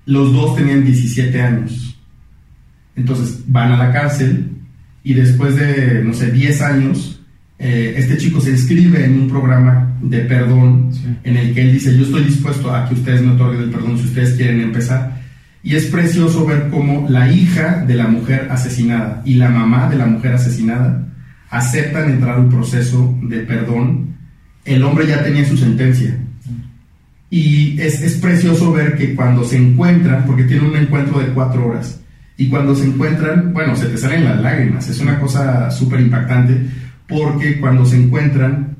[0.05, 1.97] Los dos tenían 17 años.
[2.95, 4.49] Entonces van a la cárcel
[5.03, 7.21] y después de, no sé, 10 años,
[7.57, 10.91] eh, este chico se inscribe en un programa de perdón
[11.23, 13.97] en el que él dice, yo estoy dispuesto a que ustedes me otorguen el perdón
[13.97, 15.18] si ustedes quieren empezar.
[15.61, 19.97] Y es precioso ver cómo la hija de la mujer asesinada y la mamá de
[19.97, 21.05] la mujer asesinada
[21.49, 24.15] aceptan entrar a un proceso de perdón.
[24.63, 26.17] El hombre ya tenía su sentencia.
[27.29, 31.67] Y es, es precioso ver que cuando se encuentran, porque tiene un encuentro de cuatro
[31.67, 31.99] horas,
[32.37, 36.57] y cuando se encuentran, bueno, se te salen las lágrimas, es una cosa súper impactante,
[37.05, 38.77] porque cuando se encuentran,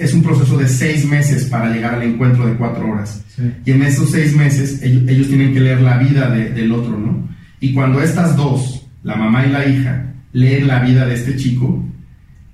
[0.00, 3.22] es un proceso de seis meses para llegar al encuentro de cuatro horas.
[3.66, 7.28] Y en esos seis meses ellos, tienen que leer la vida del otro, ¿no?
[7.60, 11.84] Y cuando estas dos, la mamá y la hija, leen la vida de este chico,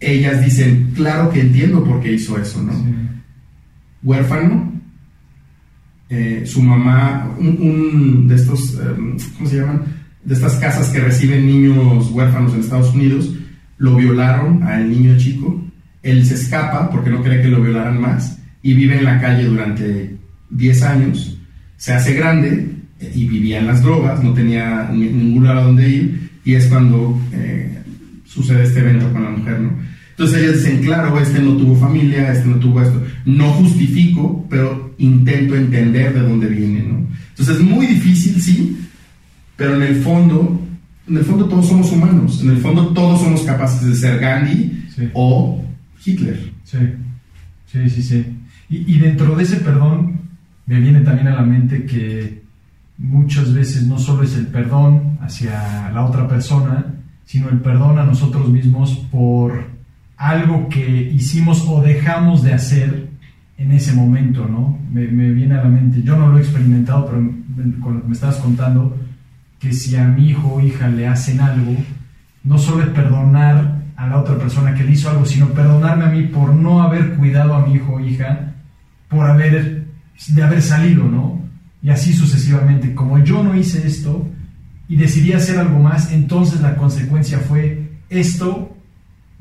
[0.01, 2.73] ellas dicen, claro que entiendo por qué hizo eso, ¿no?
[4.03, 4.73] Huérfano,
[6.09, 9.83] eh, su mamá, un, de estos, em, ¿cómo se llaman?
[10.25, 13.33] De estas casas que reciben niños huérfanos en Estados Unidos,
[13.79, 15.63] lo violaron al niño chico,
[16.07, 19.45] él se escapa porque no cree que lo violaran más y vive en la calle
[19.45, 20.17] durante
[20.51, 21.39] 10 años,
[21.77, 22.71] se hace grande
[23.15, 27.21] y vivía en las drogas, no tenía ningún lugar a donde ir y es cuando
[27.33, 27.83] eh,
[28.25, 29.73] sucede este evento con la mujer, ¿no?
[30.11, 33.03] Entonces ellas dicen, claro, este no tuvo familia, este no tuvo esto.
[33.27, 37.07] No justifico, pero intento entender de dónde viene, ¿no?
[37.31, 38.79] Entonces es muy difícil, sí,
[39.57, 40.59] pero en el fondo,
[41.07, 44.87] en el fondo todos somos humanos, en el fondo todos somos capaces de ser Gandhi
[45.13, 45.66] o
[46.07, 46.53] Hitler.
[46.65, 46.79] Sí,
[47.67, 48.37] sí, sí, sí.
[48.69, 50.21] Y, dentro de ese perdón
[50.67, 52.43] me viene también a la mente que
[52.99, 58.05] muchas veces no solo es el perdón hacia la otra persona, sino el perdón a
[58.05, 59.71] nosotros mismos por
[60.17, 63.11] algo que hicimos o dejamos de hacer
[63.59, 64.79] en ese momento, ¿no?
[64.93, 67.19] Me, viene a la mente, yo no lo he experimentado, pero
[67.81, 68.97] con lo que me estabas contando,
[69.59, 71.75] que si a mi hijo o hija le hacen algo,
[72.45, 76.09] no solo es perdonar a la otra persona que le hizo algo, sino perdonarme a
[76.09, 78.53] mí por no haber cuidado a mi hijo o hija,
[79.09, 79.87] por haber,
[80.29, 81.41] de haber salido, ¿no?
[81.83, 82.95] Y así sucesivamente.
[82.95, 84.29] Como yo no hice esto
[84.89, 88.77] y decidí hacer algo más, entonces la consecuencia fue esto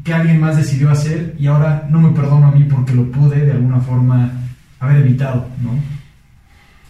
[0.03, 3.41] que alguien más decidió hacer y ahora no me perdono a mí porque lo pude
[3.41, 4.31] de alguna forma
[4.79, 5.71] haber evitado, ¿no?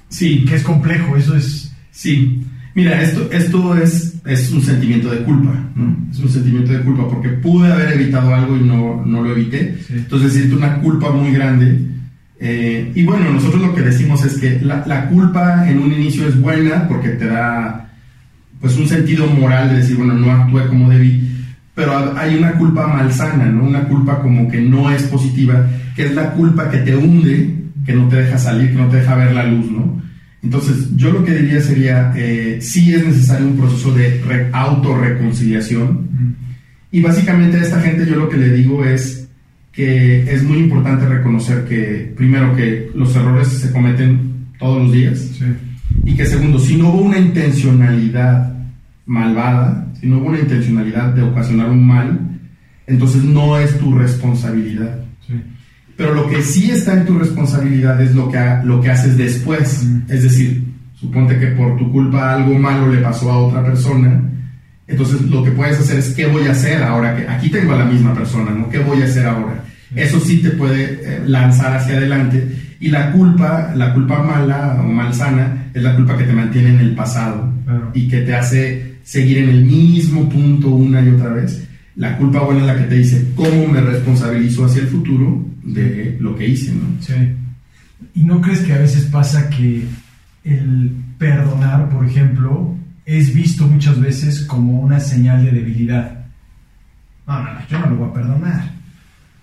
[0.09, 0.45] Sí.
[0.45, 1.73] Que es complejo, eso es...
[1.91, 2.45] Sí.
[2.73, 5.95] Mira, esto, esto es, es un sentimiento de culpa, ¿no?
[6.11, 9.77] Es un sentimiento de culpa porque pude haber evitado algo y no, no lo evité.
[9.89, 11.79] Entonces siento una culpa muy grande.
[12.39, 16.27] Eh, y bueno, nosotros lo que decimos es que la, la, culpa en un inicio
[16.27, 17.89] es buena porque te da
[18.59, 21.25] pues un sentido moral de decir, bueno, no actué como debí
[21.75, 23.65] pero hay una culpa malsana, ¿no?
[23.65, 27.53] Una culpa como que no es positiva, que es la culpa que te hunde,
[27.85, 30.01] que no te deja salir, que no te deja ver la luz, ¿no?
[30.45, 34.21] Entonces, yo lo que diría sería, eh, sí es necesario un proceso de
[34.53, 36.35] autorreconciliación.
[36.91, 39.27] Y básicamente a esta gente yo lo que le digo es
[39.71, 45.31] que es muy importante reconocer que, primero, que los errores se cometen todos los días.
[46.03, 48.55] Y que segundo, si no hubo una intencionalidad
[49.07, 52.19] malvada, si no hubo una intencionalidad de ocasionar un mal,
[52.85, 55.03] entonces no es tu responsabilidad.
[55.97, 59.87] Pero lo que sí está en tu responsabilidad es lo que, lo que haces después.
[60.09, 60.63] Es decir,
[60.95, 64.21] suponte que por tu culpa algo malo le pasó a otra persona,
[64.87, 67.77] entonces lo que puedes hacer es qué voy a hacer ahora que aquí tengo a
[67.77, 68.69] la misma persona, ¿no?
[68.69, 69.63] ¿Qué voy a hacer ahora?
[69.95, 72.75] Eso sí te puede eh, lanzar hacia adelante.
[72.79, 76.79] Y la culpa, la culpa mala o malsana, es la culpa que te mantiene en
[76.79, 77.51] el pasado
[77.93, 81.67] y que te hace seguir en el mismo punto una y otra vez.
[81.95, 86.17] La culpa buena es la que te dice cómo me responsabilizo hacia el futuro de
[86.21, 86.83] lo que hice, ¿no?
[87.01, 87.13] Sí.
[88.13, 89.85] ¿Y no crees que a veces pasa que
[90.43, 92.75] el perdonar, por ejemplo,
[93.05, 96.25] es visto muchas veces como una señal de debilidad?
[97.27, 98.75] No, no, no, yo no lo voy a perdonar.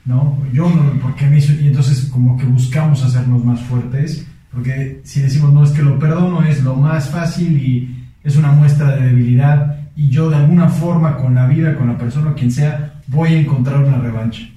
[0.04, 0.42] ¿No?
[0.52, 1.52] Yo no, porque me hizo...
[1.52, 5.98] Y entonces como que buscamos hacernos más fuertes, porque si decimos, no, es que lo
[5.98, 10.68] perdono es lo más fácil y es una muestra de debilidad y yo de alguna
[10.68, 14.48] forma con la vida, con la persona, quien sea, voy a encontrar una revancha.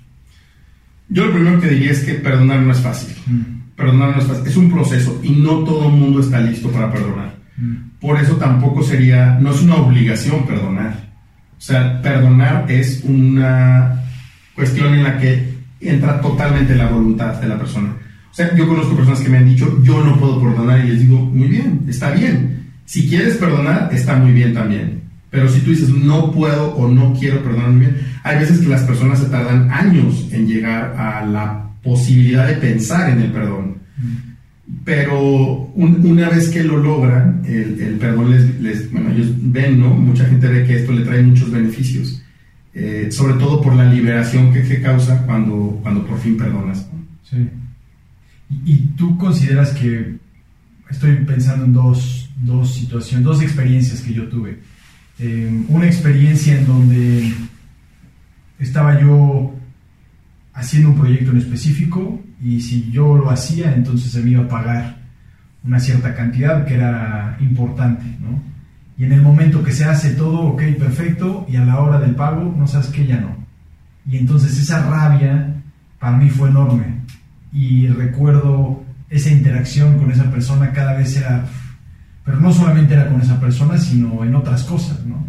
[1.10, 3.16] Yo lo primero que diría es que perdonar no es fácil.
[3.28, 3.76] Mm.
[3.76, 4.48] Perdonar no es fácil.
[4.48, 7.36] Es un proceso y no todo el mundo está listo para perdonar.
[7.58, 8.00] Mm.
[8.00, 10.94] Por eso tampoco sería, no es una obligación perdonar.
[11.58, 14.04] O sea, perdonar es una
[14.54, 17.96] cuestión en la que entra totalmente la voluntad de la persona.
[18.32, 21.00] O sea, yo conozco personas que me han dicho, yo no puedo perdonar y les
[21.00, 24.95] digo, muy bien, está bien si quieres perdonar, está muy bien también.
[25.30, 28.70] Pero si tú dices, no puedo o no quiero perdonar muy bien, hay veces que
[28.70, 33.76] las personas se tardan años en llegar a la posibilidad de pensar en el perdón.
[34.84, 39.90] Pero una vez que lo logran, el, perdón les, bueno, ellos ven, ¿no?
[39.90, 42.24] Mucha gente ve que esto le trae muchos beneficios,
[42.74, 46.88] eh, sobre todo por la liberación que, que, causa cuando, cuando por fin perdonas.
[47.30, 47.48] Sí.
[48.66, 50.16] ¿Y, tú consideras que,
[50.90, 54.60] estoy pensando en dos, dos situaciones, dos experiencias que yo tuve.
[55.20, 57.34] Eh, una experiencia en donde
[58.60, 59.54] estaba yo
[60.54, 64.48] haciendo un proyecto en específico y si yo lo hacía, entonces se me iba a
[64.48, 64.98] pagar
[65.64, 68.42] una cierta cantidad que era importante, ¿no?
[68.98, 72.16] Y en el momento que se hace todo, ok, perfecto, y a la hora del
[72.16, 73.36] pago, no sabes que ya no.
[74.08, 75.54] Y entonces esa rabia
[76.00, 76.86] para mí fue enorme.
[77.52, 81.46] Y recuerdo esa interacción con esa persona cada vez era,
[82.26, 85.24] pero no solamente era con esa persona, sino en otras cosas, ¿no?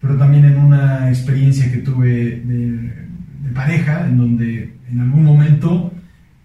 [0.00, 3.00] Pero también en una experiencia que tuve de,
[3.52, 5.92] pareja, en donde en algún momento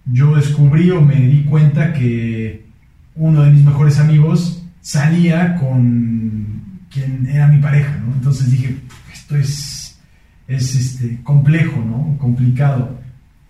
[0.06, 2.66] yo descubrí o me di cuenta que
[3.14, 6.46] uno de mis mejores amigos salía con
[6.90, 8.12] quien era mi pareja, ¿no?
[8.12, 8.76] Entonces dije,
[9.12, 10.00] esto es,
[10.48, 12.18] es este, complejo, ¿no?
[12.18, 12.98] Complicado.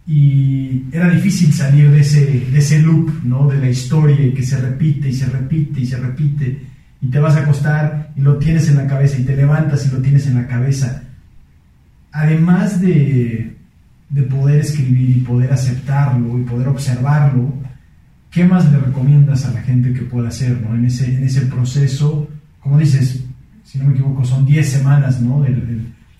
[0.06, 3.48] Y era difícil salir de ese, de ese loop, ¿no?
[3.48, 6.62] De la historia que se repite y se repite y se repite.
[7.00, 9.90] Y te vas a acostar y lo tienes en la cabeza y te levantas y
[9.90, 11.02] lo tienes en la cabeza.
[12.12, 13.56] Además de,
[14.08, 17.52] de poder escribir y poder aceptarlo y poder observarlo,
[18.30, 20.74] ¿qué más le recomiendas a la gente que pueda hacer ¿no?
[20.74, 22.28] en, ese, en ese proceso?
[22.60, 23.24] Como dices,
[23.64, 25.44] si no me equivoco, son 10 semanas, ¿no?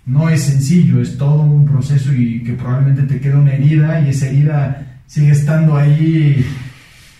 [0.07, 4.11] No es sencillo, es todo un proceso y que probablemente te queda una herida y
[4.11, 6.47] esa herida sigue estando ahí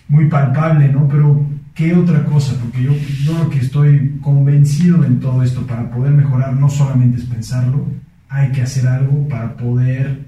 [0.09, 1.09] muy palpable, ¿no?
[1.09, 1.45] Pero
[1.75, 2.55] ¿qué otra cosa?
[2.61, 2.93] Porque yo,
[3.25, 7.87] yo lo que estoy convencido en todo esto, para poder mejorar no solamente es pensarlo,
[8.29, 10.27] hay que hacer algo para poder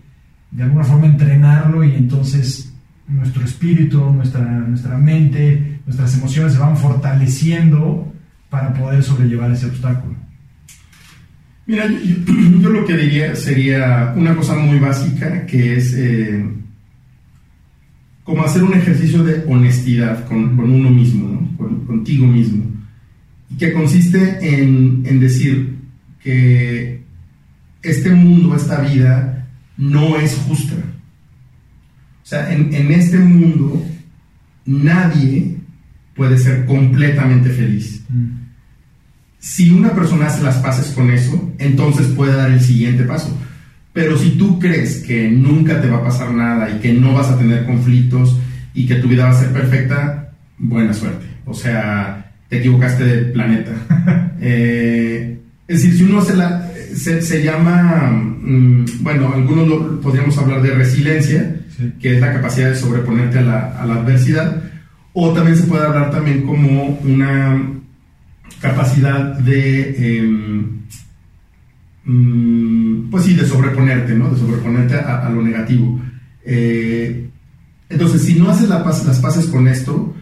[0.50, 2.74] de alguna forma entrenarlo y entonces
[3.06, 8.12] nuestro espíritu, nuestra, nuestra mente, nuestras emociones se van fortaleciendo
[8.50, 10.27] para poder sobrellevar ese obstáculo.
[11.68, 11.86] Mira,
[12.60, 16.44] yo, lo que diría sería una cosa muy básica que es eh,
[18.24, 22.64] como hacer un ejercicio de honestidad con, uno mismo, contigo mismo,
[23.50, 25.76] y que consiste en, en decir
[26.22, 27.02] que
[27.82, 30.74] este mundo, esta vida, no es justa.
[30.74, 33.82] O sea, en, este mundo
[34.66, 35.56] nadie
[36.14, 38.04] puede ser completamente feliz.
[38.08, 38.47] Mm.
[39.38, 43.36] Si una persona hace las paces con eso, entonces puede dar el siguiente paso.
[43.92, 47.28] Pero si tú crees que nunca te va a pasar nada y que no vas
[47.28, 48.36] a tener conflictos
[48.74, 51.26] y que tu vida va a ser perfecta, buena suerte.
[51.46, 53.72] O sea, te equivocaste de planeta.
[54.40, 60.70] Eh, es decir, si uno hace la, se, llama, mm, bueno, algunos podríamos hablar de
[60.70, 61.56] resiliencia,
[62.00, 64.62] que es la capacidad de sobreponerte a la, adversidad,
[65.12, 67.60] o también se puede hablar también como una
[68.60, 70.80] capacidad de, em,
[72.04, 74.30] mm, pues sí, de sobreponerte, ¿no?
[74.30, 76.00] De sobreponerte a, lo negativo.
[76.44, 77.28] Eh,
[77.88, 80.14] entonces, si no haces la las paces con esto,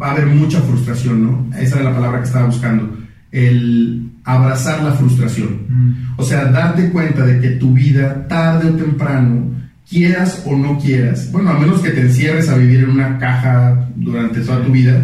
[0.00, 1.56] va a haber mucha frustración, ¿no?
[1.56, 2.98] Esa era la palabra que estaba buscando.
[3.30, 5.66] El, abrazar la frustración.
[5.68, 5.92] Mm.
[6.16, 9.52] O sea, darte cuenta de que tu vida, tarde o temprano,
[9.88, 13.86] quieras o no quieras, bueno, a menos que te encierres a vivir en una caja
[13.96, 14.98] durante toda tu vida,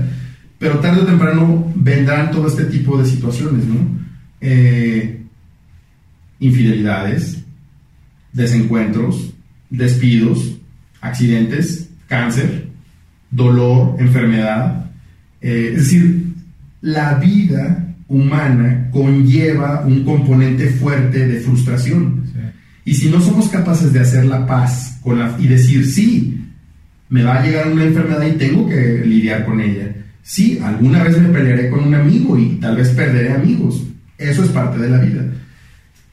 [0.61, 3.79] pero tarde o temprano vendrán todo este tipo de situaciones, ¿no?
[4.43, 5.23] Eh,
[6.39, 7.43] infidelidades,
[8.35, 9.33] desencuentros,
[9.71, 10.59] despidos,
[11.01, 12.69] accidentes, cáncer,
[13.31, 14.91] dolor, enfermedad.
[15.41, 16.27] Eh, es decir,
[16.83, 22.21] la vida humana conlleva un componente fuerte de frustración.
[22.85, 26.39] Y si no somos capaces de hacer la paz con la, y decir, sí,
[27.09, 29.97] me va a llegar una enfermedad y tengo que lidiar con ella.
[30.31, 33.85] Sí, alguna vez me pelearé con un amigo y tal vez perderé amigos.
[34.17, 35.25] Eso es parte de la vida.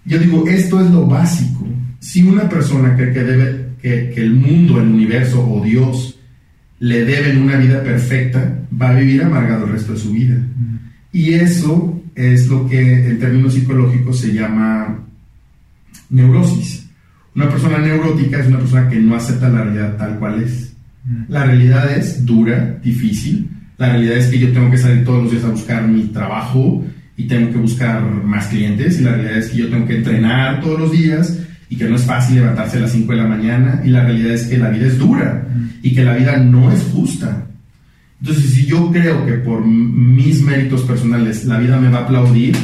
[0.06, 1.68] Yo digo, esto es lo básico.
[2.00, 6.18] Si una persona cree que, debe, que, el mundo, el universo o Dios
[6.80, 10.36] le deben una vida perfecta, va a vivir amargado el resto de su vida.
[11.14, 14.98] Y eso es lo que en términos psicológicos se llama
[16.10, 16.90] neurosis.
[17.36, 20.74] Una persona neurótica es una persona que no acepta la realidad tal cual es.
[21.28, 23.52] La realidad es dura, difícil.
[23.78, 26.84] La realidad es que yo tengo que salir todos los días a buscar mi trabajo
[27.16, 29.00] y tengo que buscar más clientes.
[29.00, 31.96] Y la realidad es que yo tengo que entrenar todos los días y que no
[31.96, 33.82] es fácil levantarse a las 5 de la mañana.
[33.84, 35.70] Y la realidad es que la vida es dura mm.
[35.84, 37.48] y que la vida no es justa.
[38.22, 42.56] Entonces, si yo creo que por mis méritos personales la vida me va a aplaudir,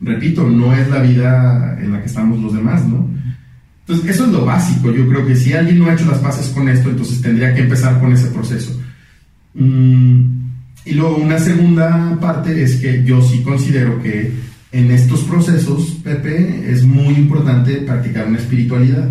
[0.00, 3.10] repito, no es la vida en la que estamos los demás, ¿no?
[3.80, 4.92] Entonces, eso es lo básico.
[4.92, 7.62] Yo creo que si alguien no ha hecho las paces con esto, entonces tendría que
[7.62, 8.80] empezar con ese proceso.
[9.54, 10.33] Mm,
[10.84, 14.32] y luego una segunda parte es que yo sí considero que
[14.72, 19.08] en estos procesos, Pepe, es muy importante practicar una espiritualidad,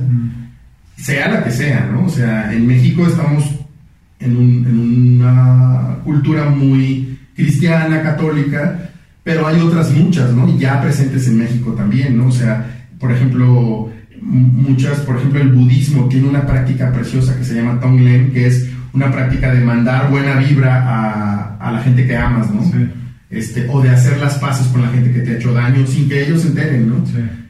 [0.98, 2.06] sea la que sea, ¿no?
[2.06, 3.46] O sea, en México estamos
[4.20, 4.80] en, en
[5.22, 8.92] una cultura muy cristiana, católica,
[9.24, 10.58] pero hay otras muchas, ¿no?
[10.60, 12.28] Ya presentes en México también, ¿no?
[12.28, 13.90] O sea, por ejemplo,
[14.22, 18.70] muchas, por ejemplo, el budismo tiene una práctica preciosa que se llama Tonglen, que es
[18.94, 22.62] una práctica de mandar buena vibra a, a la gente que amas, ¿no?
[23.30, 26.08] Este, o de hacer las paces con la gente que te ha hecho daño sin
[26.08, 27.04] que ellos se enteren, ¿no?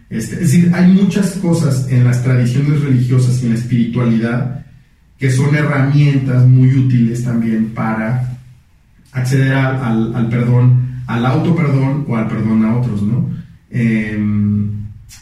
[0.10, 4.66] Este, es decir, hay muchas cosas en las tradiciones religiosas y en la espiritualidad
[5.18, 8.38] que son herramientas muy útiles también para
[9.12, 13.30] acceder al, al perdón al auto perdón o al perdón a otros, ¿no?
[13.70, 14.72] Em,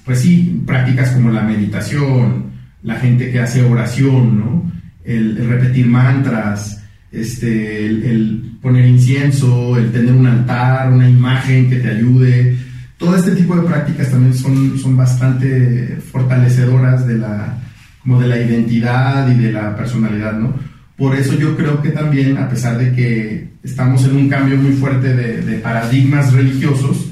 [0.06, 2.52] pues sí, prácticas como la meditación,
[2.84, 4.72] la gente que hace oración, ¿no?
[5.04, 11.90] El, repetir mantras, este, el, poner incienso, el tener un altar, una imagen que te
[11.90, 12.58] ayude.
[12.98, 17.58] Todo este tipo de prácticas también son, son bastante fortalecedoras de la,
[18.02, 20.54] como de la identidad y de la personalidad, ¿no?
[21.02, 24.74] Por eso yo creo que también, a pesar de que estamos en un cambio muy
[24.74, 27.08] fuerte de, paradigmas religiosos,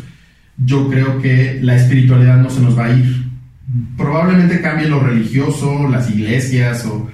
[0.58, 3.26] yo creo que la espiritualidad no se nos va a ir.
[3.98, 7.10] Probablemente cambie lo religioso, las iglesias, o,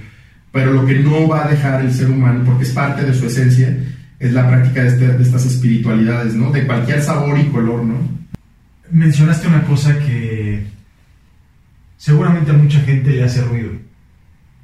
[0.56, 3.26] pero lo que no va a dejar el ser humano, porque es parte de su
[3.26, 3.78] esencia,
[4.18, 6.50] es la práctica de, este, de estas espiritualidades, ¿no?
[6.50, 7.96] De cualquier sabor y color, ¿no?
[8.90, 10.64] Mencionaste una cosa que
[11.98, 13.72] seguramente a mucha gente le hace ruido.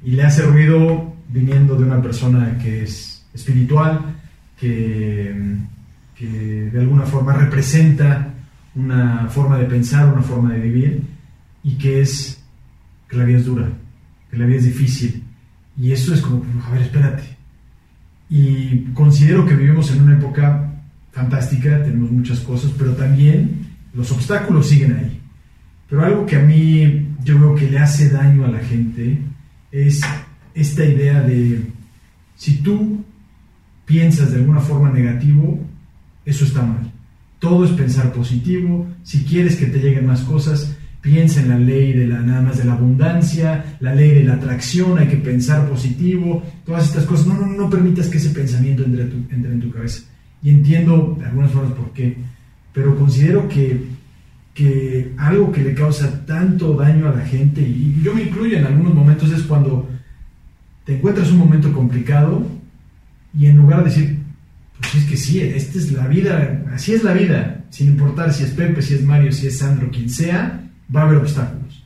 [0.02, 4.00] Y le hace ruido viniendo de una persona que es espiritual,
[4.58, 5.58] que,
[6.18, 8.32] de alguna forma representa
[8.74, 11.02] una forma de pensar, una forma de vivir,
[11.62, 12.42] y que es
[13.10, 13.68] que la vida es dura,
[14.30, 15.21] que la vida es difícil.
[15.78, 17.22] Y eso es como, a ver, espérate.
[18.28, 20.72] Y considero que vivimos en una época
[21.12, 25.20] fantástica, tenemos muchas cosas, pero también los obstáculos siguen ahí.
[25.88, 29.18] Pero algo que a mí yo veo que le hace daño a la gente
[29.70, 30.00] es
[30.54, 31.62] esta idea de
[32.36, 33.04] si tú
[33.84, 35.60] piensas de alguna forma negativo,
[36.24, 36.90] eso está mal.
[37.38, 38.86] Todo es pensar positivo.
[39.02, 42.58] Si quieres que te lleguen más cosas, piensa en la ley de la nada más
[42.58, 47.26] de la abundancia, la ley de la atracción, hay que pensar positivo, todas estas cosas.
[47.26, 50.04] No, no, no permitas que ese pensamiento entre, entre en tu cabeza.
[50.42, 52.16] Y entiendo de algunas formas por qué,
[52.72, 53.84] pero considero que,
[54.54, 58.64] que algo que le causa tanto daño a la gente, y yo me incluyo en
[58.64, 59.88] algunos momentos, es cuando
[60.84, 62.46] te encuentras un momento complicado
[63.36, 64.18] y en lugar de decir,
[64.80, 68.44] pues es que sí, esta es la vida, así es la vida, sin importar si
[68.44, 70.61] es Pepe, si es Mario, si es Sandro, quien sea,
[70.94, 71.84] va a haber obstáculos.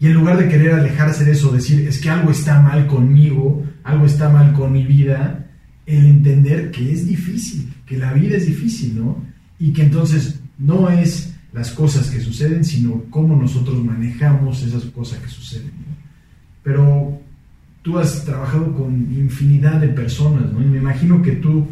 [0.00, 3.62] Y en lugar de querer alejarse de eso, decir, es que algo está mal conmigo,
[3.84, 5.46] algo está mal con mi vida,
[5.84, 9.22] el entender que es difícil, que la vida es difícil, ¿no?
[9.58, 15.18] Y que entonces no es las cosas que suceden, sino cómo nosotros manejamos esas cosas
[15.18, 15.66] que suceden.
[15.66, 15.96] ¿no?
[16.62, 17.20] Pero
[17.82, 20.62] tú has trabajado con infinidad de personas, ¿no?
[20.62, 21.66] Y me imagino que tú,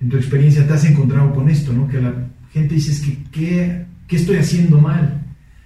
[0.00, 1.88] en tu experiencia, te has encontrado con esto, ¿no?
[1.88, 2.14] Que la
[2.52, 5.21] gente dice, es que, ¿qué, ¿qué estoy haciendo mal?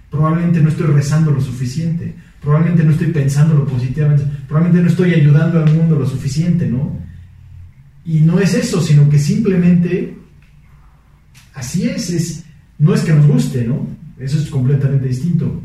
[0.09, 5.13] Probablemente no estoy rezando lo suficiente, probablemente no estoy pensando lo positivamente, probablemente no estoy
[5.13, 6.97] ayudando al mundo lo suficiente, ¿no?
[8.05, 10.17] Y no es eso, sino que simplemente
[11.53, 12.45] así es, es
[12.79, 13.87] no es que nos guste, ¿no?
[14.17, 15.61] Eso es completamente distinto,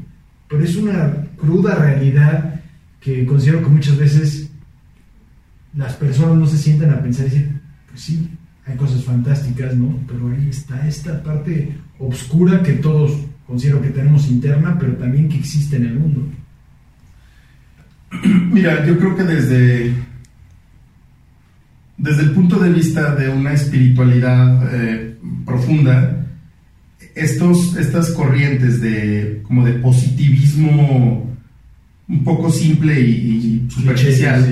[0.49, 2.61] pero es una cruda realidad
[3.01, 4.51] que considero que muchas veces
[5.75, 8.29] las personas no se sientan a pensar y decir, pues sí,
[8.67, 9.99] hay cosas fantásticas, ¿no?
[10.07, 13.13] Pero ahí está esta parte oscura que todos
[13.47, 16.29] considero que tenemos interna, pero también que existe en el mundo.
[18.53, 19.95] Mira, yo creo que desde,
[21.97, 26.27] desde el punto de vista de una espiritualidad eh, profunda,
[27.15, 31.33] estos, estas corrientes de, como de positivismo
[32.09, 34.45] un poco simple y, superficial,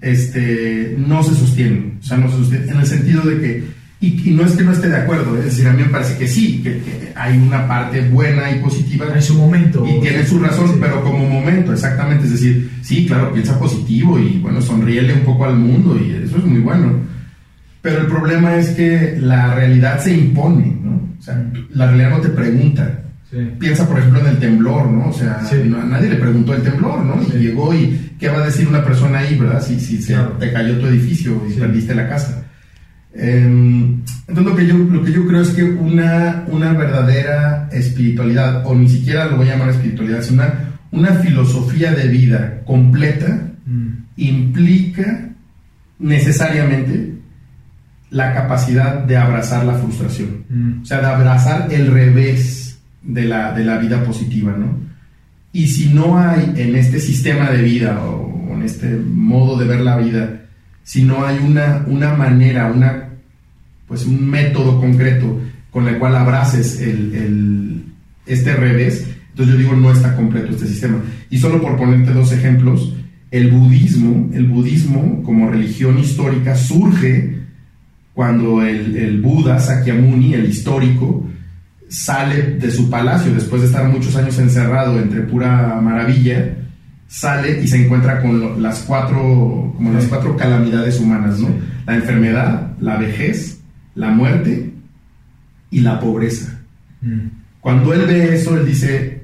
[0.00, 1.94] este, no se sostiene.
[2.00, 3.64] O sea, no se sostiene en el sentido de que,
[4.02, 6.26] y, no es que no esté de acuerdo, es decir, a mí me parece que
[6.26, 9.06] sí, que, hay una parte buena y positiva.
[9.14, 9.86] Hay su momento.
[9.86, 12.24] Y tiene su razón, pero como momento, exactamente.
[12.24, 16.36] Es decir, sí, claro, piensa positivo y bueno, sonríele un poco al mundo y eso
[16.36, 17.00] es muy bueno.
[17.80, 21.08] Pero el problema es que la realidad se impone, ¿no?
[21.18, 23.02] O sea, la realidad no te pregunta
[23.58, 25.08] Piensa, por ejemplo, en el temblor, ¿no?
[25.08, 27.18] O sea, a nadie le preguntó el temblor, ¿no?
[27.22, 29.62] Y llegó y ¿qué va a decir una persona ahí, verdad?
[29.62, 32.41] Si, si se te cayó tu edificio y perdiste la casa.
[33.14, 38.66] Em, entonces lo que, yo, lo que yo creo es que una, una verdadera espiritualidad,
[38.66, 40.54] o ni siquiera lo voy a llamar espiritualidad, sino una,
[40.90, 43.88] una filosofía de vida completa, mm.
[44.16, 45.30] implica
[45.98, 47.14] necesariamente
[48.10, 50.82] la capacidad de abrazar la frustración, mm.
[50.82, 54.92] o sea, de abrazar el revés de la, de la vida positiva, ¿no?
[55.52, 59.80] Y si no hay en este sistema de vida o en este modo de ver
[59.80, 60.40] la vida,
[60.82, 63.01] si no hay una, una manera, una,
[63.86, 67.84] pues un método concreto con el cual abraces el,
[68.26, 70.98] este revés, entonces yo digo no está completo este sistema.
[71.30, 72.94] Y solo por ponerte dos ejemplos,
[73.30, 77.38] el budismo, el budismo como religión histórica surge
[78.12, 81.26] cuando el, el Buda Sakyamuni, el histórico,
[81.88, 86.56] sale de su palacio después de estar muchos años encerrado entre pura maravilla,
[87.06, 91.48] sale y se encuentra con las cuatro, como las cuatro calamidades humanas, ¿no?
[91.86, 93.60] La enfermedad, la vejez,
[93.94, 94.72] la muerte
[95.70, 96.60] y la pobreza.
[97.00, 97.28] Mm.
[97.60, 99.22] Cuando él ve eso, él dice,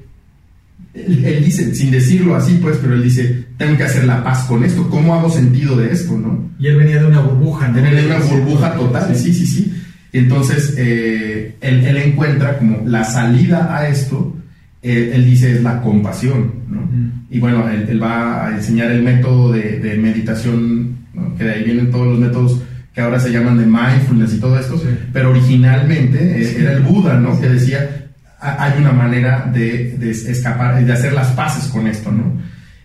[0.95, 4.65] él, dice, sin decirlo así, pues, pero él dice, tengo que hacer la paz con
[4.65, 6.51] esto, ¿cómo hago sentido de esto, no?
[6.59, 7.75] Y él venía de una burbuja, ¿no?
[7.75, 9.75] Venía de una burbuja total, sí, sí, sí.
[10.13, 14.35] Entonces, eh, él, él, encuentra como la salida a esto,
[14.83, 16.89] él, dice, es la compasión, ¿no?
[17.31, 20.97] Y bueno, él, va a enseñar el método de, meditación,
[21.37, 22.63] que de ahí vienen todos los métodos
[22.99, 24.83] que ahora se llaman de mindfulness y todo esto,
[25.13, 27.41] pero originalmente eh, era el Buda, ¿no?
[27.41, 28.09] Que decía,
[28.41, 32.25] hay una manera de, de escapar, de hacer las paces con esto, ¿no?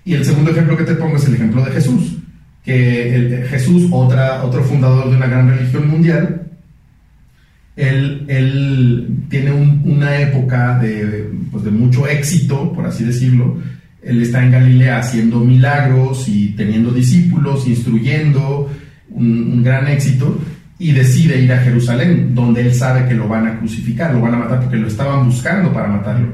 [0.05, 2.17] Y el segundo ejemplo que te pongo es el ejemplo de Jesús,
[2.63, 6.43] que el, Jesús, otra, otro fundador de una gran religión mundial,
[7.75, 13.57] él, él tiene una época de, pues de mucho éxito, por así decirlo.
[14.03, 18.69] Él está en Galilea haciendo milagros y teniendo discípulos, instruyendo,
[19.13, 20.39] un gran éxito
[20.79, 24.35] y decide ir a Jerusalén, donde él sabe que lo van a crucificar, lo van
[24.35, 26.33] a matar porque lo estaban buscando para matarlo.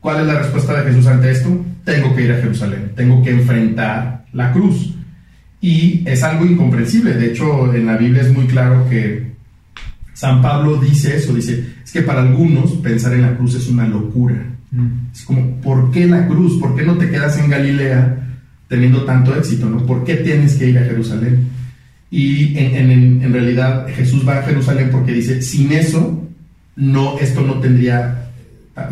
[0.00, 1.64] ¿Cuál es la respuesta de Jesús ante esto?
[1.84, 4.94] Tengo que ir a Jerusalén, tengo que enfrentar la cruz.
[5.60, 9.32] Y es algo incomprensible, de hecho en la Biblia es muy claro que
[10.12, 13.86] San Pablo dice eso, dice, es que para algunos pensar en la cruz es una
[13.88, 14.36] locura.
[14.70, 15.12] Mm.
[15.12, 16.60] Es como, ¿por qué la cruz?
[16.60, 18.16] ¿Por qué no te quedas en Galilea
[18.68, 19.68] teniendo tanto éxito?
[19.68, 19.84] ¿no?
[19.84, 21.45] ¿Por qué tienes que ir a Jerusalén?
[22.16, 26.26] Y en, realidad Jesús va a Jerusalén porque dice, sin eso,
[26.74, 28.30] no, esto no tendría,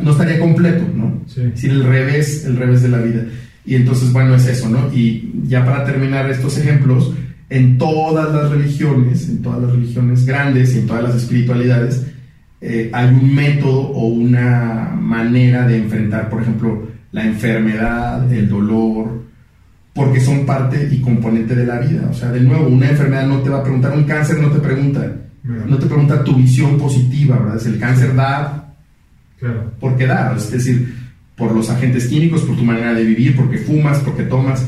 [0.03, 1.22] no estaría completo, ¿no?
[1.27, 1.66] Sí.
[1.66, 3.25] el revés, el revés de la vida.
[3.64, 4.93] Y entonces, bueno, es eso, ¿no?
[4.93, 7.14] Y ya para terminar estos ejemplos,
[7.49, 12.05] en todas las religiones, en todas las religiones grandes y en todas las espiritualidades,
[12.61, 19.24] eh, hay un método o una manera de enfrentar, por ejemplo, la enfermedad, el dolor,
[19.95, 22.09] porque son parte y componente de la vida.
[22.11, 24.59] O sea, de nuevo, una enfermedad no te va a preguntar, un cáncer no te
[24.59, 25.11] pregunta,
[25.45, 27.57] no te pregunta tu visión positiva, ¿verdad?
[27.57, 28.74] Es el cáncer da
[29.38, 29.72] claro.
[29.78, 30.95] porque da, es decir,
[31.36, 34.66] por los agentes químicos, por tu manera de vivir, porque fumas, porque tomas,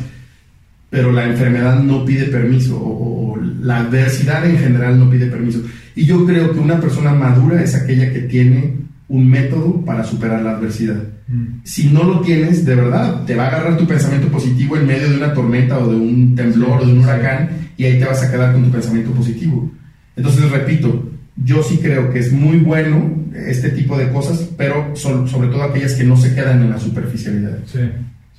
[0.91, 5.61] pero la enfermedad no pide permiso, o, o la adversidad en general no pide permiso.
[5.97, 8.75] Y yo creo que una persona madura es aquella que tiene
[9.09, 11.03] un método para superar la adversidad.
[11.29, 11.61] Mm.
[11.65, 15.09] Si no lo tienes, de verdad, te va a agarrar tu pensamiento positivo en medio
[15.11, 18.23] de una tormenta o de un temblor o de un huracán y ahí te vas
[18.23, 19.71] a quedar con tu pensamiento positivo.
[20.15, 25.49] Entonces, repito, yo sí creo que es muy bueno este tipo de cosas, pero sobre
[25.49, 27.59] todo aquellas que no se quedan en la superficialidad.
[27.67, 27.81] Sí,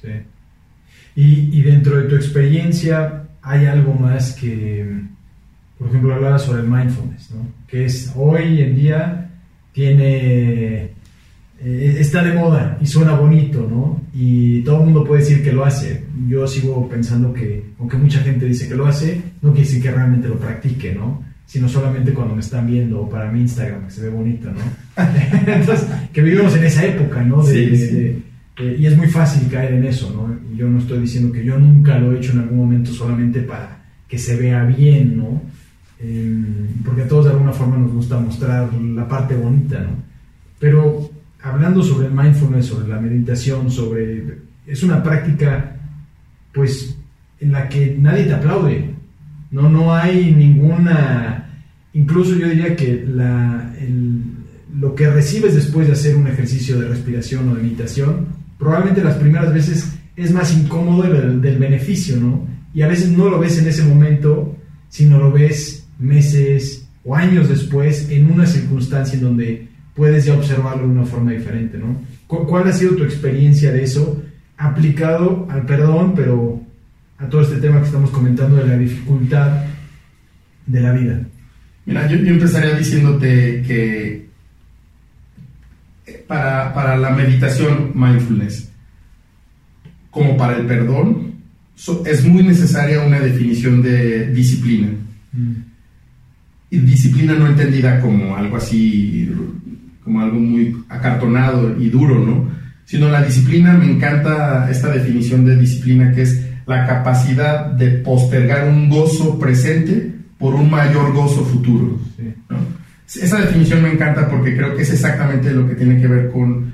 [0.02, 0.10] sí.
[1.16, 5.02] Y, y dentro de tu experiencia, ¿hay algo más que,
[5.78, 7.48] por ejemplo, hablabas sobre el mindfulness, ¿no?
[7.68, 9.30] que es hoy en día
[9.74, 10.92] tiene
[11.60, 14.02] eh, está de moda y suena bonito, ¿no?
[14.14, 16.04] Y todo el mundo puede decir que lo hace.
[16.28, 19.92] Yo sigo pensando que, aunque mucha gente dice que lo hace, no quiere decir que
[19.92, 21.24] realmente lo practique, ¿no?
[21.46, 25.04] Sino solamente cuando me están viendo para mi Instagram, que se ve bonito, ¿no?
[25.48, 27.44] Entonces, que vivimos en esa época, ¿no?
[27.44, 28.24] sí,
[28.60, 30.36] y es muy fácil caer en eso, ¿no?
[30.52, 33.42] Y yo no estoy diciendo que yo nunca lo he hecho en algún momento solamente
[33.42, 35.42] para que se vea bien, ¿no?
[36.00, 39.90] Em, porque a todos de alguna forma nos gusta mostrar la parte bonita, ¿no?
[40.60, 41.12] Pero
[41.48, 44.40] hablando sobre el mindfulness, sobre la meditación, sobre...
[44.66, 45.78] Es una práctica,
[46.54, 46.98] pues,
[47.40, 48.94] en la que nadie te aplaude.
[49.52, 51.44] No, no hay ninguna...
[51.94, 53.06] Incluso yo diría que
[54.78, 58.28] lo que recibes después de hacer un ejercicio de respiración o de meditación,
[58.60, 62.46] probablemente las primeras veces es más incómodo del, del beneficio, ¿no?
[62.74, 64.56] Y a veces no lo ves en ese momento,
[64.90, 69.67] sino lo ves meses o años después en una circunstancia en donde
[69.98, 72.00] puedes ya observarlo de una forma diferente, ¿no?
[72.28, 74.24] ¿Cuál ha sido tu experiencia de eso
[74.56, 76.62] aplicado al perdón, pero
[77.18, 79.66] a todo este tema que estamos comentando de la dificultad
[80.68, 81.20] de la vida?
[81.88, 84.28] Mira, yo, empezaría diciéndote que
[86.28, 88.70] para, para la meditación mindfulness,
[90.12, 91.34] como para el perdón,
[92.06, 94.90] es muy necesaria una definición de disciplina.
[95.34, 95.54] Mm.
[96.70, 99.30] Y disciplina no entendida como algo así,
[100.08, 102.50] como algo muy acartonado y duro, ¿no?
[102.86, 108.70] Sino la disciplina, me encanta esta definición de disciplina que es la capacidad de postergar
[108.70, 112.00] un gozo presente por un mayor gozo futuro.
[113.06, 116.72] Esa definición me encanta porque creo que es exactamente lo que tiene que ver con,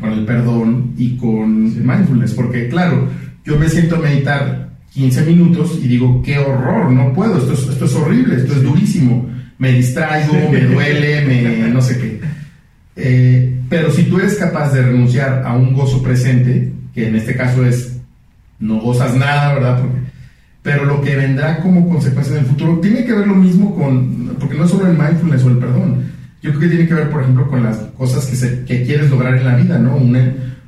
[0.00, 3.08] con el perdón y con mindfulness, porque claro,
[3.44, 7.66] yo me siento a meditar 15 minutos y digo, qué horror, no puedo, esto es,
[7.66, 9.28] esto es horrible, esto es durísimo,
[9.58, 12.35] me distraigo, me duele, me no sé qué.
[12.96, 17.36] Eh, pero si tú eres capaz de renunciar a un gozo presente, que en este
[17.36, 17.98] caso es,
[18.58, 19.82] no gozas nada, ¿verdad?
[20.66, 24.34] pero lo que vendrá como consecuencia en el futuro tiene que ver lo mismo con,
[24.40, 26.02] porque no es solo el mindfulness o el perdón,
[26.42, 29.08] yo creo que tiene que ver, por ejemplo, con las cosas que, se, que quieres
[29.08, 29.94] lograr en la vida, ¿no?
[29.94, 30.18] Un,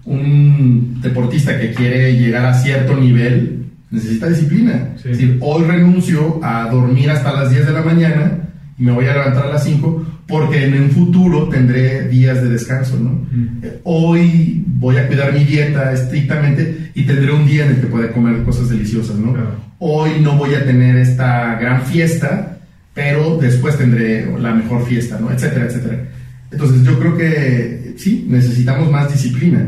[0.04, 4.90] un deportista que quiere llegar a cierto nivel necesita disciplina.
[4.94, 8.38] Es decir, hoy renuncio a dormir hasta las 10 de la mañana
[8.78, 12.50] y me voy a levantar a las 5 porque en el futuro tendré días de
[12.50, 13.26] descanso, ¿no?
[13.62, 17.86] Eh, hoy voy a cuidar mi dieta estrictamente y tendré un día en el que
[17.86, 19.34] pueda comer cosas deliciosas, ¿no?
[19.78, 22.58] Hoy no voy a tener esta gran fiesta,
[22.92, 25.32] pero después tendré la mejor fiesta, ¿no?
[25.32, 26.08] Etcétera, etcétera.
[26.50, 29.66] Entonces yo creo que sí, necesitamos más disciplina.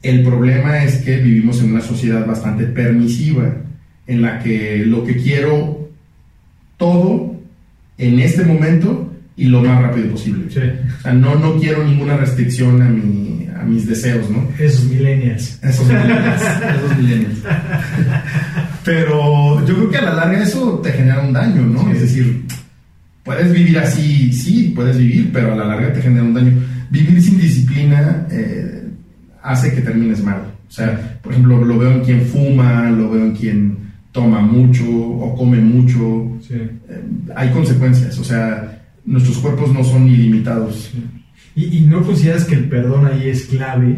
[0.00, 3.52] El problema es que vivimos en una sociedad bastante permisiva,
[4.06, 5.88] en la que lo que quiero
[6.76, 7.34] todo
[7.98, 9.07] en este momento
[9.38, 10.46] y lo más rápido posible.
[10.48, 14.48] O sea, no, no quiero ninguna restricción a, mi, a mis deseos, ¿no?
[14.58, 15.60] Esos millennials.
[15.62, 16.42] Esos millennials.
[16.76, 17.38] esos millennials.
[18.84, 21.88] Pero yo creo que a la larga eso te genera un daño, ¿no?
[21.92, 22.46] Es decir,
[23.22, 26.52] puedes vivir así, sí, puedes vivir, pero a la larga te genera un daño.
[26.90, 28.88] Vivir sin disciplina eh,
[29.40, 30.42] hace que termines mal.
[30.68, 33.78] O sea, por ejemplo, lo veo en quien fuma, lo veo en quien
[34.10, 36.40] toma mucho o come mucho.
[36.50, 36.70] Eh,
[37.36, 38.77] hay consecuencias, o sea,
[39.08, 40.92] nuestros cuerpos no son ilimitados.
[41.56, 43.96] ¿Y, no consideras que el perdón ahí es clave?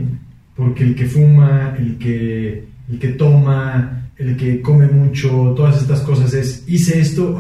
[0.56, 6.00] Porque el que fuma, el que, el que toma, el que come mucho, todas estas
[6.00, 7.38] cosas es, hice esto,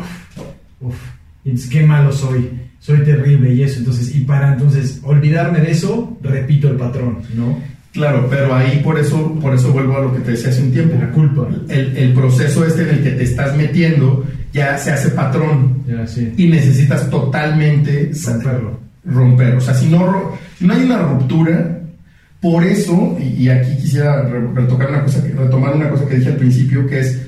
[0.80, 0.96] uf,
[1.70, 2.50] qué malo soy,
[2.80, 3.78] soy terrible y eso.
[3.78, 7.58] Entonces, y para entonces olvidarme de eso, repito el patrón, ¿no?
[7.92, 10.72] Claro, pero ahí por eso, por eso vuelvo a lo que te decía hace un
[10.72, 10.96] tiempo.
[11.00, 11.48] La culpa.
[11.68, 15.84] El, el proceso este en el que te estás metiendo ya se hace patrón
[16.36, 18.80] y necesitas totalmente romperlo.
[19.04, 19.54] Romper.
[19.56, 21.80] O sea, si no, no hay una ruptura,
[22.40, 26.86] por eso, y, aquí quisiera retocar una cosa, retomar una cosa que dije al principio,
[26.86, 27.20] que es,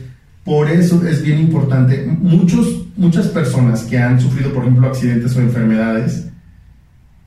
[0.42, 5.40] por eso es bien importante, muchos, muchas personas que han sufrido, por ejemplo, accidentes o
[5.40, 6.28] enfermedades,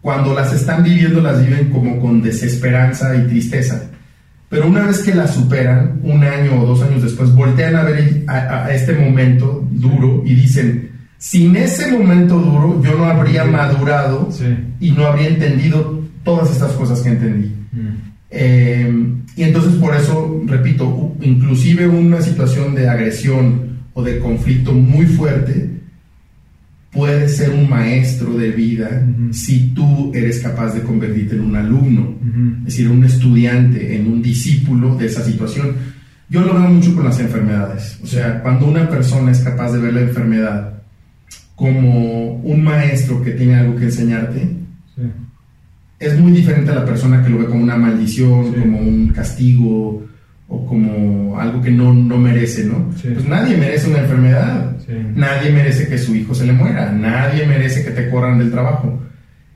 [0.02, 3.90] cuando las están viviendo las viven como con desesperanza y tristeza.
[4.50, 8.24] Pero una vez que las superan, un año o dos años después, voltean a ver
[8.28, 14.30] a, este momento duro y dicen, sin ese momento duro yo no habría madurado
[14.80, 17.52] y no habría entendido todas estas cosas que entendí.
[17.72, 17.88] Mm.
[18.30, 18.94] Eh,
[19.36, 25.75] y entonces por eso, repito, inclusive una situación de agresión o de conflicto muy fuerte,
[26.96, 32.16] puedes ser un maestro de vida si tú eres capaz de convertirte en un alumno,
[32.60, 35.76] es decir, un estudiante, en un discípulo de esa situación.
[36.30, 38.00] Yo lo veo mucho con las enfermedades.
[38.02, 40.82] O sea, cuando una persona es capaz de ver la enfermedad
[41.56, 44.48] como un maestro que tiene algo que enseñarte,
[46.00, 50.06] es muy diferente a la persona que lo ve como una maldición, como un castigo,
[50.48, 52.90] o como algo que no, no merece, ¿no?
[53.02, 54.76] Pues nadie merece una enfermedad,
[55.16, 59.02] nadie merece que su hijo se le muera, nadie merece que te corran del trabajo.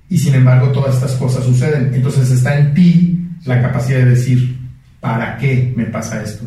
[0.09, 1.91] Y sin embargo todas estas cosas suceden.
[1.93, 4.57] Entonces está en ti la capacidad de decir,
[4.99, 6.45] ¿para qué me pasa esto?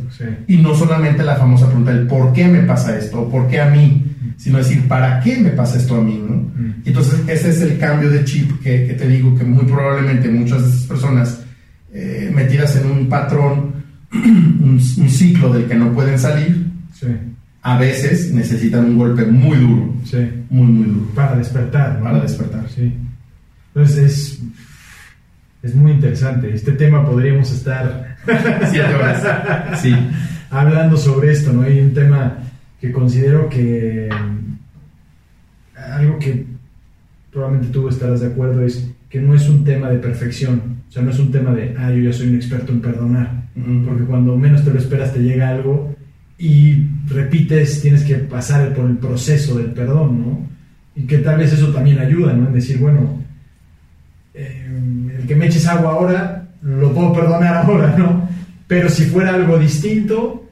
[0.48, 3.22] Y no solamente la famosa pregunta del ¿por qué me pasa esto?
[3.22, 4.06] o ¿por qué a mí?
[4.36, 6.20] Sino decir, ¿para qué me pasa esto a mí?
[6.20, 6.34] ¿no?
[6.34, 6.82] Mm.
[6.84, 10.62] Entonces ese es el cambio de chip que, que, te digo que muy probablemente muchas
[10.62, 11.42] de estas personas
[11.94, 13.71] eh, metidas en un patrón
[14.14, 16.70] un, ciclo del que no pueden salir,
[17.62, 19.94] a veces necesitan un golpe muy duro.
[20.50, 21.06] Muy, muy duro.
[21.14, 22.00] Para despertar.
[22.00, 22.68] Para despertar.
[22.68, 22.92] Sí.
[23.74, 24.42] Entonces es,
[25.62, 26.52] es muy interesante.
[26.52, 28.16] Este tema podríamos estar
[28.70, 29.80] siete horas.
[29.80, 29.94] Sí.
[30.50, 31.62] Hablando sobre esto, ¿no?
[31.62, 32.38] Hay un tema
[32.80, 34.08] que considero que
[35.76, 36.44] algo que
[37.32, 41.02] probablemente tú estarás de acuerdo es que no es un tema de perfección, o sea,
[41.02, 44.36] no es un tema de, ah, yo ya soy un experto en perdonar, porque cuando
[44.36, 45.94] menos te lo esperas te llega algo
[46.38, 50.48] y repites, tienes que pasar por el proceso del perdón, ¿no?
[50.96, 52.48] Y que tal vez eso también ayuda, ¿no?
[52.48, 53.22] En decir, bueno,
[54.34, 54.66] eh,
[55.18, 58.28] el que me eches agua ahora, lo puedo perdonar ahora, ¿no?
[58.66, 60.48] Pero si fuera algo distinto,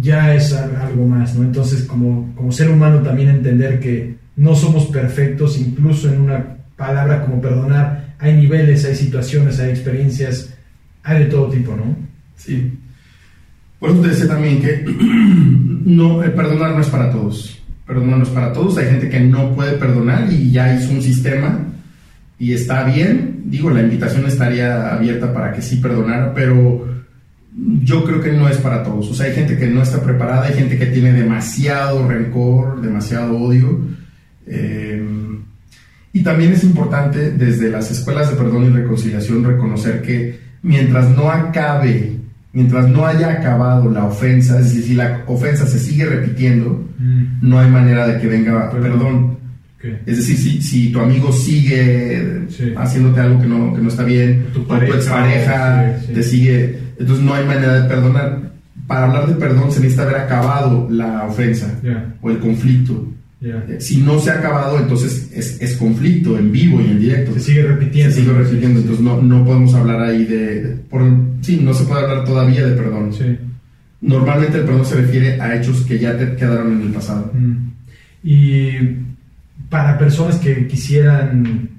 [0.00, 1.42] ya es algo más, ¿no?
[1.42, 7.26] Entonces, como, como ser humano también entender que no somos perfectos, incluso en una palabra
[7.26, 10.54] como perdonar, hay niveles, hay situaciones, hay experiencias,
[11.02, 12.09] hay de todo tipo, ¿no?
[12.40, 12.72] Sí.
[13.78, 14.84] Por eso te decía también que
[15.84, 17.58] no, el perdonar no es para todos.
[17.86, 18.78] Perdonar no es para todos.
[18.78, 21.66] Hay gente que no puede perdonar y ya hizo un sistema
[22.38, 23.42] y está bien.
[23.44, 26.88] Digo, la invitación estaría abierta para que sí perdonara, pero
[27.82, 29.10] yo creo que no es para todos.
[29.10, 33.36] O sea, hay gente que no está preparada, hay gente que tiene demasiado rencor, demasiado
[33.36, 33.80] odio.
[34.46, 35.04] Eh,
[36.12, 41.30] y también es importante desde las escuelas de perdón y reconciliación reconocer que mientras no
[41.30, 42.19] acabe,
[42.52, 47.48] mientras no haya acabado la ofensa, es decir, si la ofensa se sigue repitiendo, mm.
[47.48, 49.38] no hay manera de que venga perdón.
[50.04, 52.46] Es decir, si, si, tu amigo sigue
[52.76, 57.24] haciéndote algo que no, que no está bien, tu, pareja, tu expareja te sigue, entonces
[57.24, 58.50] no hay manera de perdonar.
[58.86, 61.80] Para hablar de perdón se necesita haber acabado la ofensa
[62.20, 63.08] o el conflicto.
[63.78, 67.32] Si no se ha acabado, entonces es, conflicto en vivo y en directo.
[67.34, 68.14] Se sigue repitiendo.
[68.14, 71.02] Se sigue repitiendo, entonces no, no podemos hablar ahí de, por,
[71.40, 73.10] sí, no se puede hablar todavía de perdón.
[74.02, 77.30] Normalmente el perdón se refiere a hechos que ya te quedaron en el pasado.
[77.32, 77.70] Mm.
[78.22, 78.72] Y
[79.70, 81.70] para personas que quisieran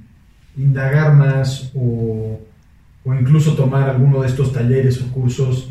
[0.57, 2.39] indagar más o,
[3.03, 5.69] o incluso tomar alguno de estos talleres o cursos,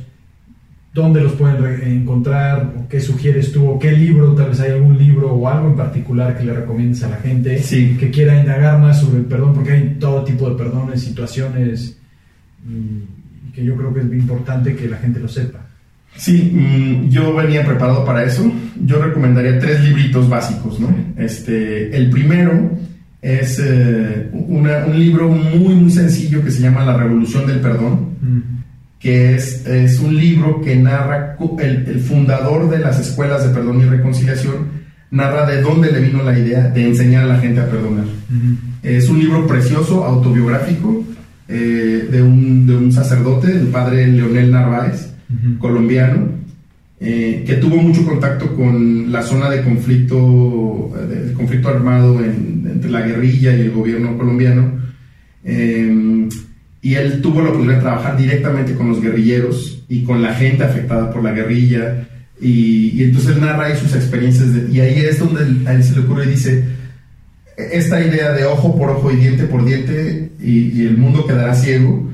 [0.93, 4.99] dónde los pueden encontrar, o qué sugieres tú, o qué libro, tal vez hay algún
[4.99, 7.63] libro o algo en particular que le recomiendes a la gente
[7.99, 11.97] que quiera indagar más sobre el perdón, porque hay todo tipo de perdones, situaciones,
[12.69, 15.61] y que yo creo que es importante que la gente lo sepa.
[16.17, 18.51] Sí, mm, yo venía preparado para eso.
[18.85, 20.93] Yo recomendaría tres libritos básicos, ¿no?
[21.17, 22.69] Este, el primero
[23.23, 24.69] es eh, un
[24.99, 28.11] libro muy, muy sencillo que se llama La Revolución del Perdón
[29.01, 33.81] que es, es un libro que narra, el, el, fundador de las escuelas de perdón
[33.81, 34.81] y reconciliación,
[35.11, 38.05] narra de dónde le vino la idea de enseñar a la gente a perdonar.
[38.83, 41.03] Es un libro precioso, autobiográfico,
[41.49, 45.11] eh, de, un, de, un, sacerdote, el padre Leonel Narváez,
[45.59, 46.29] colombiano,
[47.01, 53.01] eh, que tuvo mucho contacto con la zona de conflicto, de conflicto armado entre la
[53.01, 54.79] guerrilla y el gobierno colombiano.
[55.43, 56.29] Eh,
[56.83, 60.65] y él tuvo la oportunidad de trabajar directamente con los guerrilleros y con la gente
[60.65, 62.09] afectada por la guerrilla.
[62.41, 64.49] Y, entonces él narra ahí sus experiencias.
[64.71, 66.65] y ahí es donde a él se le ocurre y dice,
[67.57, 72.09] esta idea de ojo por ojo y diente por diente y, el mundo quedará ciego,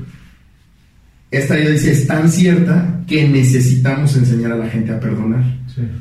[1.31, 5.43] esta idea dice, es tan cierta que necesitamos enseñar a la gente a perdonar.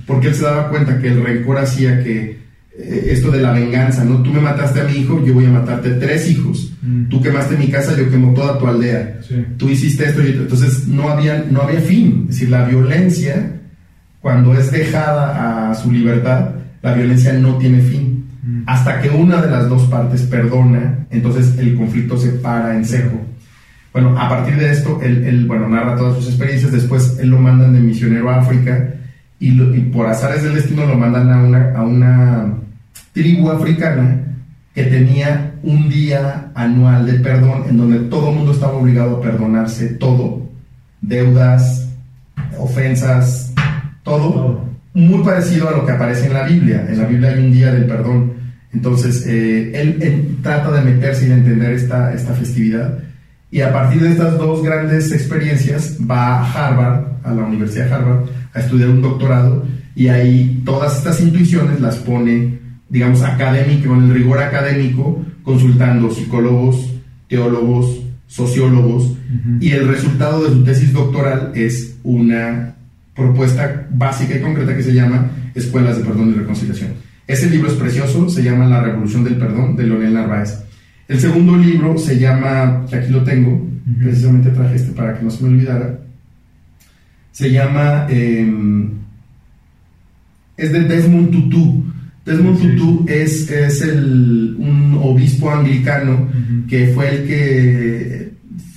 [0.07, 2.39] Porque él se daba cuenta que el rencor hacía que
[2.79, 4.23] eh, esto de la venganza, ¿no?
[4.23, 6.66] Tú me mataste a mi hijo, yo voy a matarte tres hijos.
[6.87, 7.09] Mm.
[7.09, 9.19] Tú quemaste mi casa, yo quemo toda tu aldea.
[9.57, 12.27] Tú hiciste esto y entonces no había, no había fin.
[12.29, 13.61] Es decir, la violencia,
[14.21, 16.51] cuando es dejada a su libertad,
[16.83, 18.25] la violencia no tiene fin.
[18.43, 18.63] Mm.
[18.67, 23.21] Hasta que una de las dos partes perdona, entonces el conflicto se para en seco.
[23.93, 27.73] Bueno, a partir de esto, él, bueno, narra todas sus experiencias, después él lo mandan
[27.73, 28.95] de misionero a África
[29.41, 32.55] y, y por azares del destino lo mandan a una, a una
[33.13, 34.21] tribu africana
[34.75, 39.21] que tenía un día anual de perdón en donde todo el mundo estaba obligado a
[39.21, 40.49] perdonarse todo,
[41.01, 41.89] deudas,
[42.59, 43.53] ofensas,
[44.03, 46.87] todo, muy parecido a lo que aparece en la Biblia.
[46.89, 48.33] En la Biblia hay un día del perdón.
[48.73, 52.99] Entonces, eh, él, trata de meterse y de entender esta, esta festividad.
[53.51, 57.95] Y a partir de estas dos grandes experiencias va a Harvard, a la Universidad de
[57.95, 64.05] Harvard, a estudiar un doctorado y ahí todas estas intuiciones las pone digamos, académico, con
[64.05, 66.93] el rigor académico, consultando psicólogos,
[67.29, 69.17] teólogos, sociólogos,
[69.61, 72.75] y el resultado de su tesis doctoral es una
[73.15, 76.95] propuesta básica y concreta que se llama Escuelas de Perdón y Reconciliación.
[77.29, 80.65] Ese libro es precioso, se llama La Revolución del Perdón, de Leonel Narváez.
[81.07, 83.69] El segundo libro se llama, que aquí lo tengo,
[84.03, 86.01] precisamente traje este para que no se me olvidara,
[87.31, 88.91] se llama, em,
[90.57, 91.85] es de Desmond Tutu,
[92.27, 96.29] Desmond Tutu es, es el, un obispo anglicano
[96.69, 98.33] que fue el que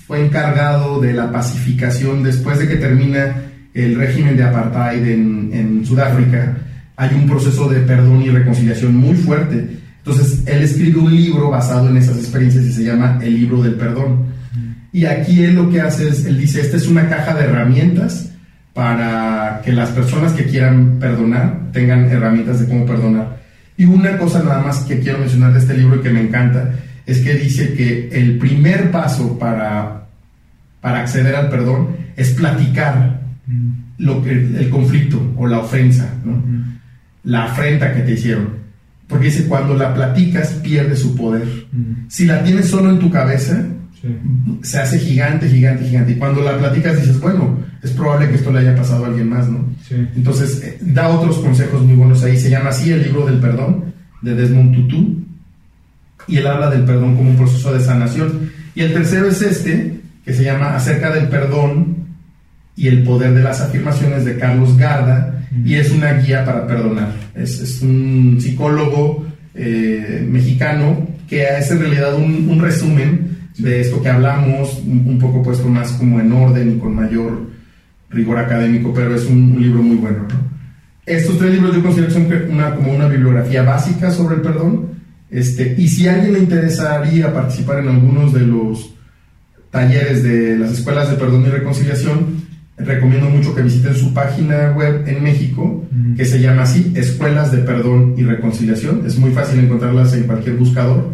[0.05, 3.35] fue encargado de la pacificación después de que termina
[3.73, 6.57] el régimen de apartheid en, en Sudáfrica.
[6.95, 9.67] Hay un proceso de perdón y reconciliación muy fuerte.
[9.97, 13.75] Entonces, él escribe un libro basado en esas experiencias y se llama El libro del
[13.75, 14.25] perdón.
[14.91, 18.31] Y aquí él lo que hace es, él dice, esta es una caja de herramientas
[18.73, 23.38] para que las personas que quieran perdonar tengan herramientas de cómo perdonar.
[23.79, 26.73] Y una cosa nada más que quiero mencionar de este libro y que me encanta
[27.05, 30.05] es que dice que el primer paso para,
[30.81, 33.21] para acceder al perdón es platicar
[33.97, 36.13] lo que, el conflicto o la ofensa,
[37.23, 38.49] la afrenta que te hicieron.
[39.07, 41.47] Porque dice, cuando la platicas pierde su poder.
[42.09, 43.65] Si la tienes solo en tu cabeza,
[44.61, 46.11] se hace gigante, gigante, gigante.
[46.13, 49.29] Y cuando la platicas dices, bueno, es probable que esto le haya pasado a alguien
[49.29, 49.67] más, ¿no?
[50.15, 52.37] Entonces, eh, da otros consejos muy buenos ahí.
[52.37, 55.23] Se llama así el libro del perdón, de Desmond Tutu.
[56.27, 58.51] Y él habla del perdón como un proceso de sanación.
[58.75, 61.99] Y el tercero es este, que se llama Acerca del perdón
[62.75, 67.13] y el poder de las afirmaciones de Carlos Garda y es una guía para perdonar.
[67.35, 73.28] Es, un psicólogo eh, mexicano que es en realidad un, resumen
[73.59, 77.49] de esto que hablamos, un, poco puesto más como en orden y con mayor
[78.09, 80.25] rigor académico, pero es un, libro muy bueno.
[81.05, 84.89] Estos tres libros yo considero que son una, como una bibliografía básica sobre el perdón.
[85.29, 88.93] Este, y si a alguien le interesaría participar en algunos de los
[89.71, 95.03] talleres de las escuelas de perdón y reconciliación, recomiendo mucho que visiten su página web
[95.07, 95.85] en México,
[96.15, 99.03] que se llama así, Escuelas de Perdón y Reconciliación.
[99.05, 101.11] Es muy fácil encontrarlas en cualquier buscador.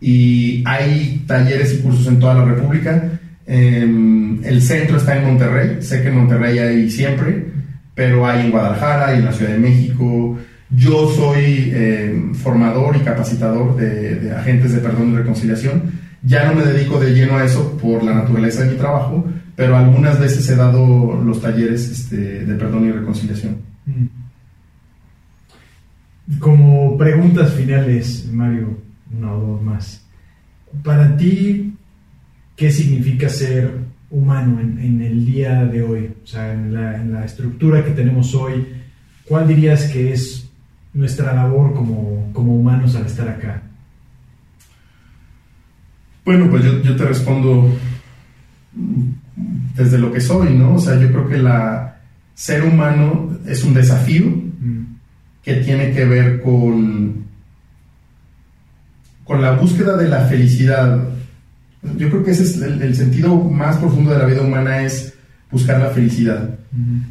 [0.00, 3.20] Y hay talleres y cursos en toda la República.
[3.46, 7.46] Em, el centro está en Monterrey, sé que en Monterrey hay siempre,
[7.94, 10.38] pero hay en Guadalajara, y en la Ciudad de México.
[10.70, 15.82] Yo soy em, formador y capacitador de, agentes de perdón y reconciliación.
[16.22, 19.26] Ya no me dedico de lleno a eso por la naturaleza de mi trabajo,
[19.56, 23.56] pero algunas veces he dado los talleres este, de perdón y reconciliación.
[23.86, 24.06] Mm.
[26.38, 28.78] Como preguntas finales, Mario,
[29.16, 30.06] una o dos más.
[30.84, 31.74] Para ti,
[32.56, 33.78] ¿qué significa ser
[34.10, 36.10] humano en, el día de hoy?
[36.22, 38.66] O sea, en la, en la, estructura que tenemos hoy,
[39.24, 40.48] ¿cuál dirías que es
[40.92, 43.62] nuestra labor como, como humanos al estar acá?
[46.24, 47.74] Bueno, pues yo, yo te respondo
[49.74, 50.74] desde lo que soy, ¿no?
[50.74, 51.90] O sea, yo creo que la
[52.34, 54.84] ser humano es un desafío mm.
[55.42, 57.24] que tiene que ver con,
[59.30, 61.04] con la búsqueda de la felicidad.
[61.96, 65.14] Yo creo que ese es el, sentido más profundo de la vida humana es
[65.52, 66.58] buscar la felicidad,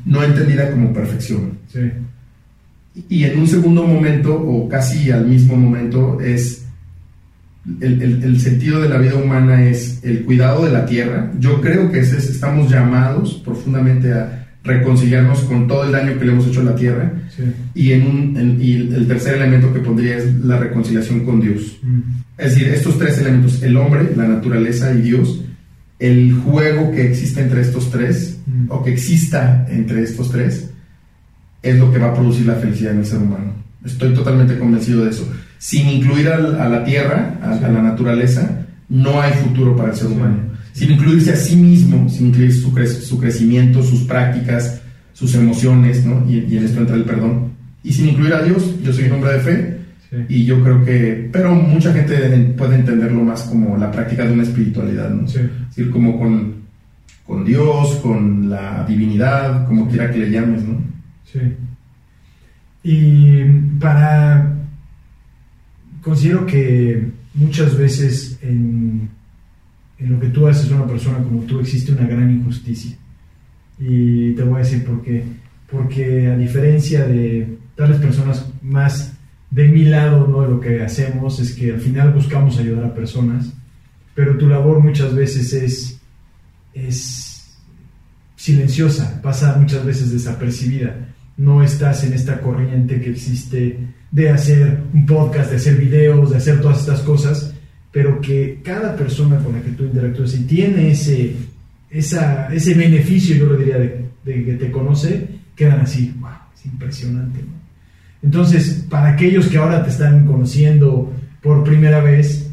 [0.04, 1.60] no entendida como perfección.
[1.72, 1.80] Sí.
[3.08, 6.66] Y en un segundo momento, o casi al mismo momento, es
[7.80, 11.32] el, sentido de la vida humana es el cuidado de la tierra.
[11.40, 16.48] Yo creo que estamos llamados profundamente a reconciliarnos con todo el daño que le hemos
[16.48, 17.12] hecho a la tierra.
[17.74, 21.78] Y, en un, el tercer elemento que pondría es la reconciliación con Dios.
[21.82, 22.00] Mm.
[22.38, 25.42] Es decir, estos tres elementos, el hombre, la naturaleza y Dios,
[26.00, 28.66] el juego que existe entre estos tres, mm.
[28.70, 30.70] o que exista entre estos tres,
[31.62, 33.54] es lo que va a producir la felicidad en el ser humano.
[33.84, 35.30] Estoy totalmente convencido de eso
[35.60, 40.38] sin incluir a, la tierra, a, la naturaleza, no hay futuro para el ser humano.
[40.80, 42.72] Sin incluirse a sí mismo, sin incluir su,
[43.02, 46.26] su crecimiento, sus prácticas, sus emociones, ¿no?
[46.26, 47.52] y, en esto entra el perdón.
[47.84, 49.80] Y sin incluir a Dios, yo soy un hombre de fe,
[50.30, 52.16] y yo creo que, pero mucha gente
[52.58, 55.26] puede entenderlo más como la práctica de una espiritualidad, ¿no?
[55.26, 56.56] Es decir, como con,
[57.28, 60.82] con Dios, con la divinidad, como quiera que le llames, ¿no?
[61.26, 61.40] Sí.
[62.84, 63.44] Y
[63.82, 64.56] para
[66.02, 69.10] considero que muchas veces en,
[70.00, 72.96] lo que tú haces una persona como tú existe una gran injusticia.
[73.78, 75.24] Y te voy a decir por qué.
[75.70, 79.14] Porque a diferencia de tales personas más
[79.52, 80.46] de mi lado, ¿no?
[80.46, 83.52] lo que hacemos es que al final buscamos ayudar a personas,
[84.14, 86.02] pero tu labor muchas veces es,
[86.74, 87.58] es
[88.36, 91.08] silenciosa, pasa muchas veces desapercibida.
[91.38, 93.80] No estás en esta corriente que existe
[94.12, 97.49] de hacer un podcast, de hacer videos, de hacer todas estas cosas,
[97.92, 101.36] pero que cada persona con la que tú interactúas y tiene ese,
[101.90, 107.40] esa, ese beneficio, yo lo diría, de, que te conoce, quedan así, wow, es impresionante.
[108.22, 111.12] Entonces, para aquellos que ahora te están conociendo
[111.42, 112.52] por primera vez,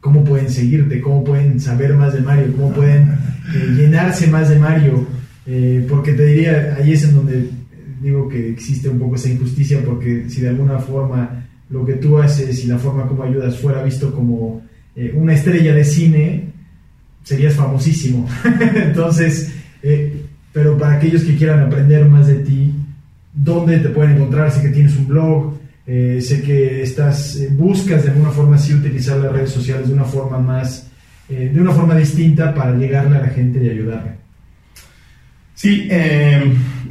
[0.00, 1.00] ¿cómo pueden seguirte?
[1.00, 2.52] ¿Cómo pueden saber más de Mario?
[2.56, 3.08] ¿Cómo pueden
[3.54, 5.06] eh, llenarse más de Mario?
[5.46, 7.48] Eh, porque te diría, ahí es en donde
[8.02, 11.41] digo que existe un poco esa injusticia porque si de alguna forma
[11.72, 14.62] lo que tú haces y la forma como ayudas fuera visto como
[14.94, 16.52] eh, una estrella de cine,
[17.24, 18.28] serías famosísimo.
[18.74, 19.52] Entonces,
[19.82, 22.74] eh, pero para aquellos que quieran aprender más de ti,
[23.32, 24.52] ¿dónde te pueden encontrar?
[24.52, 25.54] Sé que tienes un blog,
[25.86, 30.04] eh, sé que estás, buscas de alguna forma sí utilizar las redes sociales de una
[30.04, 30.88] forma más,
[31.28, 34.22] de una forma distinta para llegarle a la gente y ayudarle.
[35.62, 36.42] Sí, eh,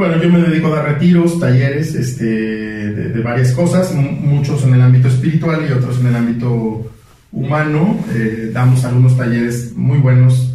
[0.02, 4.82] bueno, yo me dedico a dar retiros, talleres este, de, varias cosas, muchos en el
[4.82, 6.92] ámbito espiritual y otros en el ámbito
[7.32, 8.04] humano.
[8.12, 10.48] Eh, damos algunos talleres muy buenos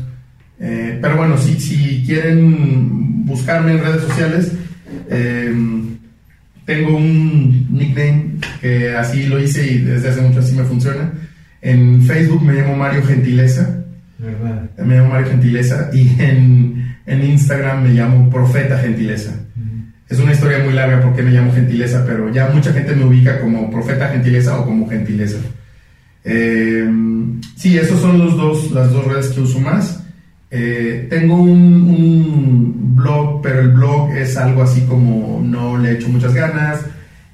[0.59, 4.53] Eh, pero bueno, si, si quieren buscarme en redes sociales,
[5.11, 5.55] eh,
[6.65, 11.13] tengo un nickname que así lo hice y desde hace mucho así me funciona.
[11.63, 13.85] En Facebook me llamo Mario Gentileza.
[14.19, 14.71] ¿Verdad?
[14.85, 15.91] Me llamo Mario Gentileza.
[15.93, 19.33] Y en, en Instagram me llamo Profeta Gentileza.
[20.09, 23.41] Es una historia muy larga porque me llamo Gentileza, pero ya mucha gente me ubica
[23.41, 25.39] como Profeta Gentileza o como Gentileza.
[26.23, 26.89] Eh,
[27.57, 30.05] sí, esos son los dos, las dos redes que uso más.
[30.51, 36.09] Eh, tengo un, un, blog, pero el blog es algo así como no le echo
[36.09, 36.81] muchas ganas,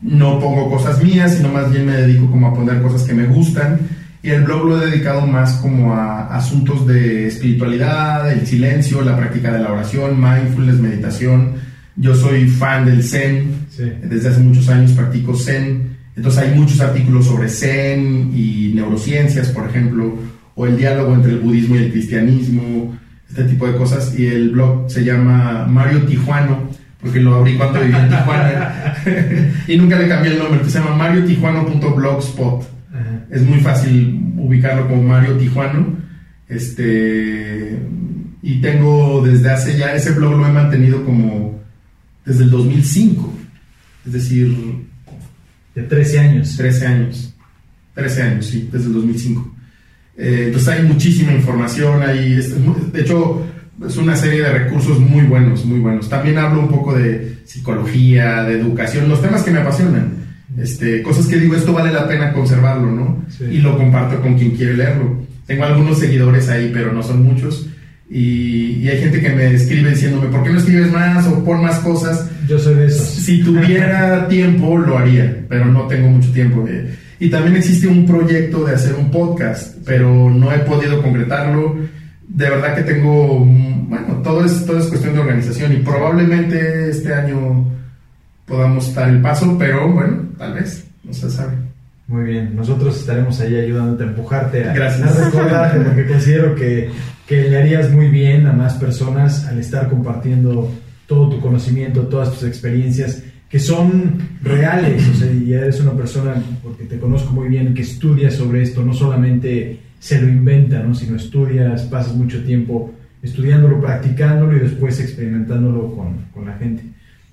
[0.00, 3.26] no pongo cosas mías, sino más bien me dedico como a poner cosas que me
[3.26, 3.78] gustan.
[4.22, 9.16] Y el blog lo he dedicado más como a asuntos de espiritualidad, el silencio, la
[9.16, 11.54] práctica de la oración, mindfulness, meditación.
[11.96, 13.84] Yo soy fan del Zen, Sí.
[14.02, 15.96] desde hace muchos años practico Zen.
[16.16, 20.16] Entonces hay muchos artículos sobre Zen y neurociencias, por ejemplo,
[20.54, 22.96] o el diálogo entre el budismo y el cristianismo,
[23.28, 24.14] este tipo de cosas.
[24.16, 26.68] Y el blog se llama Mario Tijuano,
[27.00, 28.94] porque lo abrí cuando viví en Tijuana.
[29.66, 32.81] y nunca le cambié el nombre, se llama mariotijuano.blogspot.
[33.32, 35.96] Es muy fácil ubicarlo como Mario Tijuano.
[36.48, 37.78] Este,
[38.42, 41.60] y tengo desde hace ya, ese blog lo he mantenido como
[42.24, 43.32] desde el 2005.
[44.06, 44.56] Es decir,
[45.74, 46.54] De 13 años.
[46.58, 47.34] 13 años.
[47.94, 49.54] 13 años, sí, desde el 2005.
[50.18, 52.54] Eh, entonces hay muchísima información, es-
[52.92, 53.46] de hecho
[53.86, 56.08] es una serie de recursos muy buenos, muy buenos.
[56.10, 60.12] También hablo un poco de psicología, de educación, los temas que me apasionan.
[60.58, 63.24] Este, cosas que digo, esto vale la pena conservarlo, ¿no?
[63.30, 63.44] Sí.
[63.44, 65.22] Y lo comparto con quien quiere leerlo.
[65.46, 67.66] Tengo algunos seguidores ahí, pero no son muchos.
[68.10, 71.62] Y, y hay gente que me escribe diciéndome, ¿por qué no escribes más o pon
[71.62, 72.28] más cosas?
[72.46, 73.06] Yo soy de esos.
[73.08, 76.66] Si tuviera tiempo, lo haría, pero no tengo mucho tiempo.
[76.68, 76.94] eh.
[77.18, 81.76] Y también existe un proyecto de hacer un podcast, pero no he podido concretarlo.
[82.28, 86.90] De verdad que tengo, mm, bueno, todo es, todo es cuestión de organización y probablemente
[86.90, 87.70] este año
[88.46, 91.54] podamos dar el paso, pero bueno, tal vez, no se sabe.
[92.08, 95.16] Muy bien, nosotros estaremos ahí ayudándote a empujarte a, Gracias.
[95.16, 96.90] a recordarte, porque considero que,
[97.26, 100.70] que le harías muy bien a más personas al estar compartiendo
[101.06, 106.34] todo tu conocimiento, todas tus experiencias, que son reales, o sea, y eres una persona,
[106.62, 110.94] porque te conozco muy bien, que estudia sobre esto, no solamente se lo inventa, ¿no?
[110.94, 116.82] sino estudias, pasas mucho tiempo estudiándolo, practicándolo y después experimentándolo con, con la gente.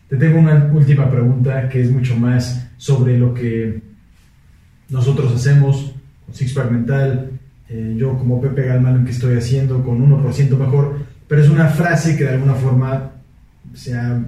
[0.09, 3.81] Te tengo una última pregunta que es mucho más sobre lo que
[4.89, 5.93] nosotros hacemos
[6.25, 7.29] con Sixpack Mental,
[7.69, 12.15] eh, yo como Pepe Galmán que estoy haciendo con 1% mejor, pero es una frase
[12.17, 13.11] que de alguna forma
[13.75, 14.19] se, ha-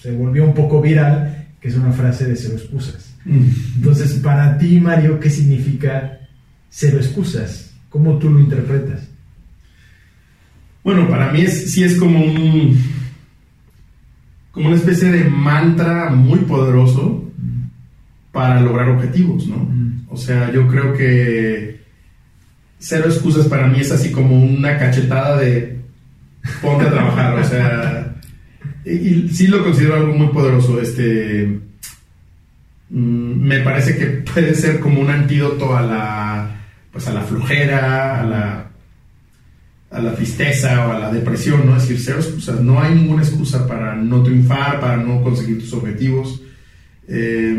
[0.00, 3.14] se volvió un poco viral, que es una frase de cero excusas.
[3.26, 6.18] Entonces, para ti, Mario, ¿qué significa
[6.70, 7.74] cero excusas?
[7.90, 9.06] ¿Cómo tú lo interpretas?
[10.82, 12.78] Bueno, para mí es, sí es como un,
[14.54, 17.24] como una especie de mantra muy poderoso
[18.30, 19.56] para lograr objetivos, ¿no?
[19.56, 20.06] Mm.
[20.08, 21.80] O sea, yo creo que
[22.78, 25.80] cero excusas para mí es así como una cachetada de
[26.62, 28.14] ponte a trabajar, o sea,
[28.84, 31.60] y, y sí lo considero algo muy poderoso, este,
[32.90, 36.56] mm, me parece que puede ser como un antídoto a la,
[36.92, 38.70] pues a la flojera, a la,
[39.90, 41.76] a la tristeza o a la depresión, ¿no?
[41.76, 45.72] Es decir, cero excusas, no hay ninguna excusa para no triunfar, para no conseguir tus
[45.72, 46.40] objetivos.
[47.06, 47.56] Eh,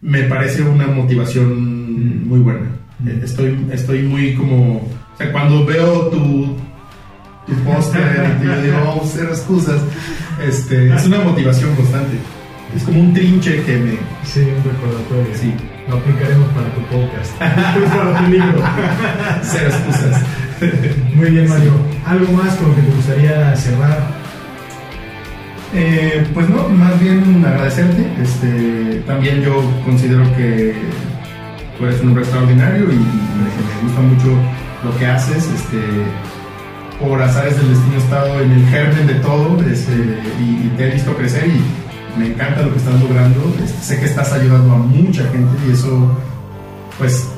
[0.00, 2.68] me parece una motivación muy buena.
[3.00, 3.08] Mm.
[3.08, 4.76] Eh, Estoy, estoy muy como.
[4.76, 6.56] O sea, cuando veo tu,
[7.46, 9.80] tu póster, yo digo, oh, cero excusas.
[10.46, 12.16] Este, es una motivación constante.
[12.74, 13.92] Es como un trinche que me.
[14.24, 15.34] Sí, un recordatorio.
[15.34, 15.54] Sí.
[15.88, 17.32] Lo aplicaremos para tu podcast.
[17.38, 18.62] para tu libro.
[19.42, 20.22] Cero excusas.
[21.14, 21.72] Muy bien, Mario.
[22.04, 24.26] ¿Algo más con lo que te gustaría cerrar?
[25.74, 28.06] Eh, pues no, más bien agradecerte.
[28.22, 30.74] Este, también yo considero que
[31.78, 34.28] tú eres un hombre extraordinario y me, gusta mucho
[34.84, 35.46] lo que haces.
[35.48, 35.78] Este,
[37.00, 39.92] por azares del destino he estado en el germen de todo este,
[40.40, 43.54] y, te he visto crecer y me encanta lo que estás logrando.
[43.62, 46.16] Este, sé que estás ayudando a mucha gente y eso,
[46.98, 47.28] pues,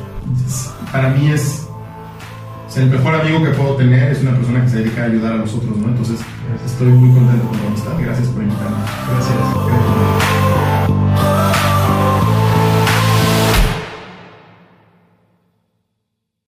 [0.47, 1.68] es- para mí es,
[2.69, 5.33] o el mejor amigo que puedo tener es una persona que se dedica a ayudar
[5.33, 5.89] a los otros, ¿no?
[5.89, 6.21] Entonces,
[6.67, 7.93] estoy muy contento con tu amistad.
[7.99, 8.77] Gracias por invitarme.
[9.11, 10.68] Gracias.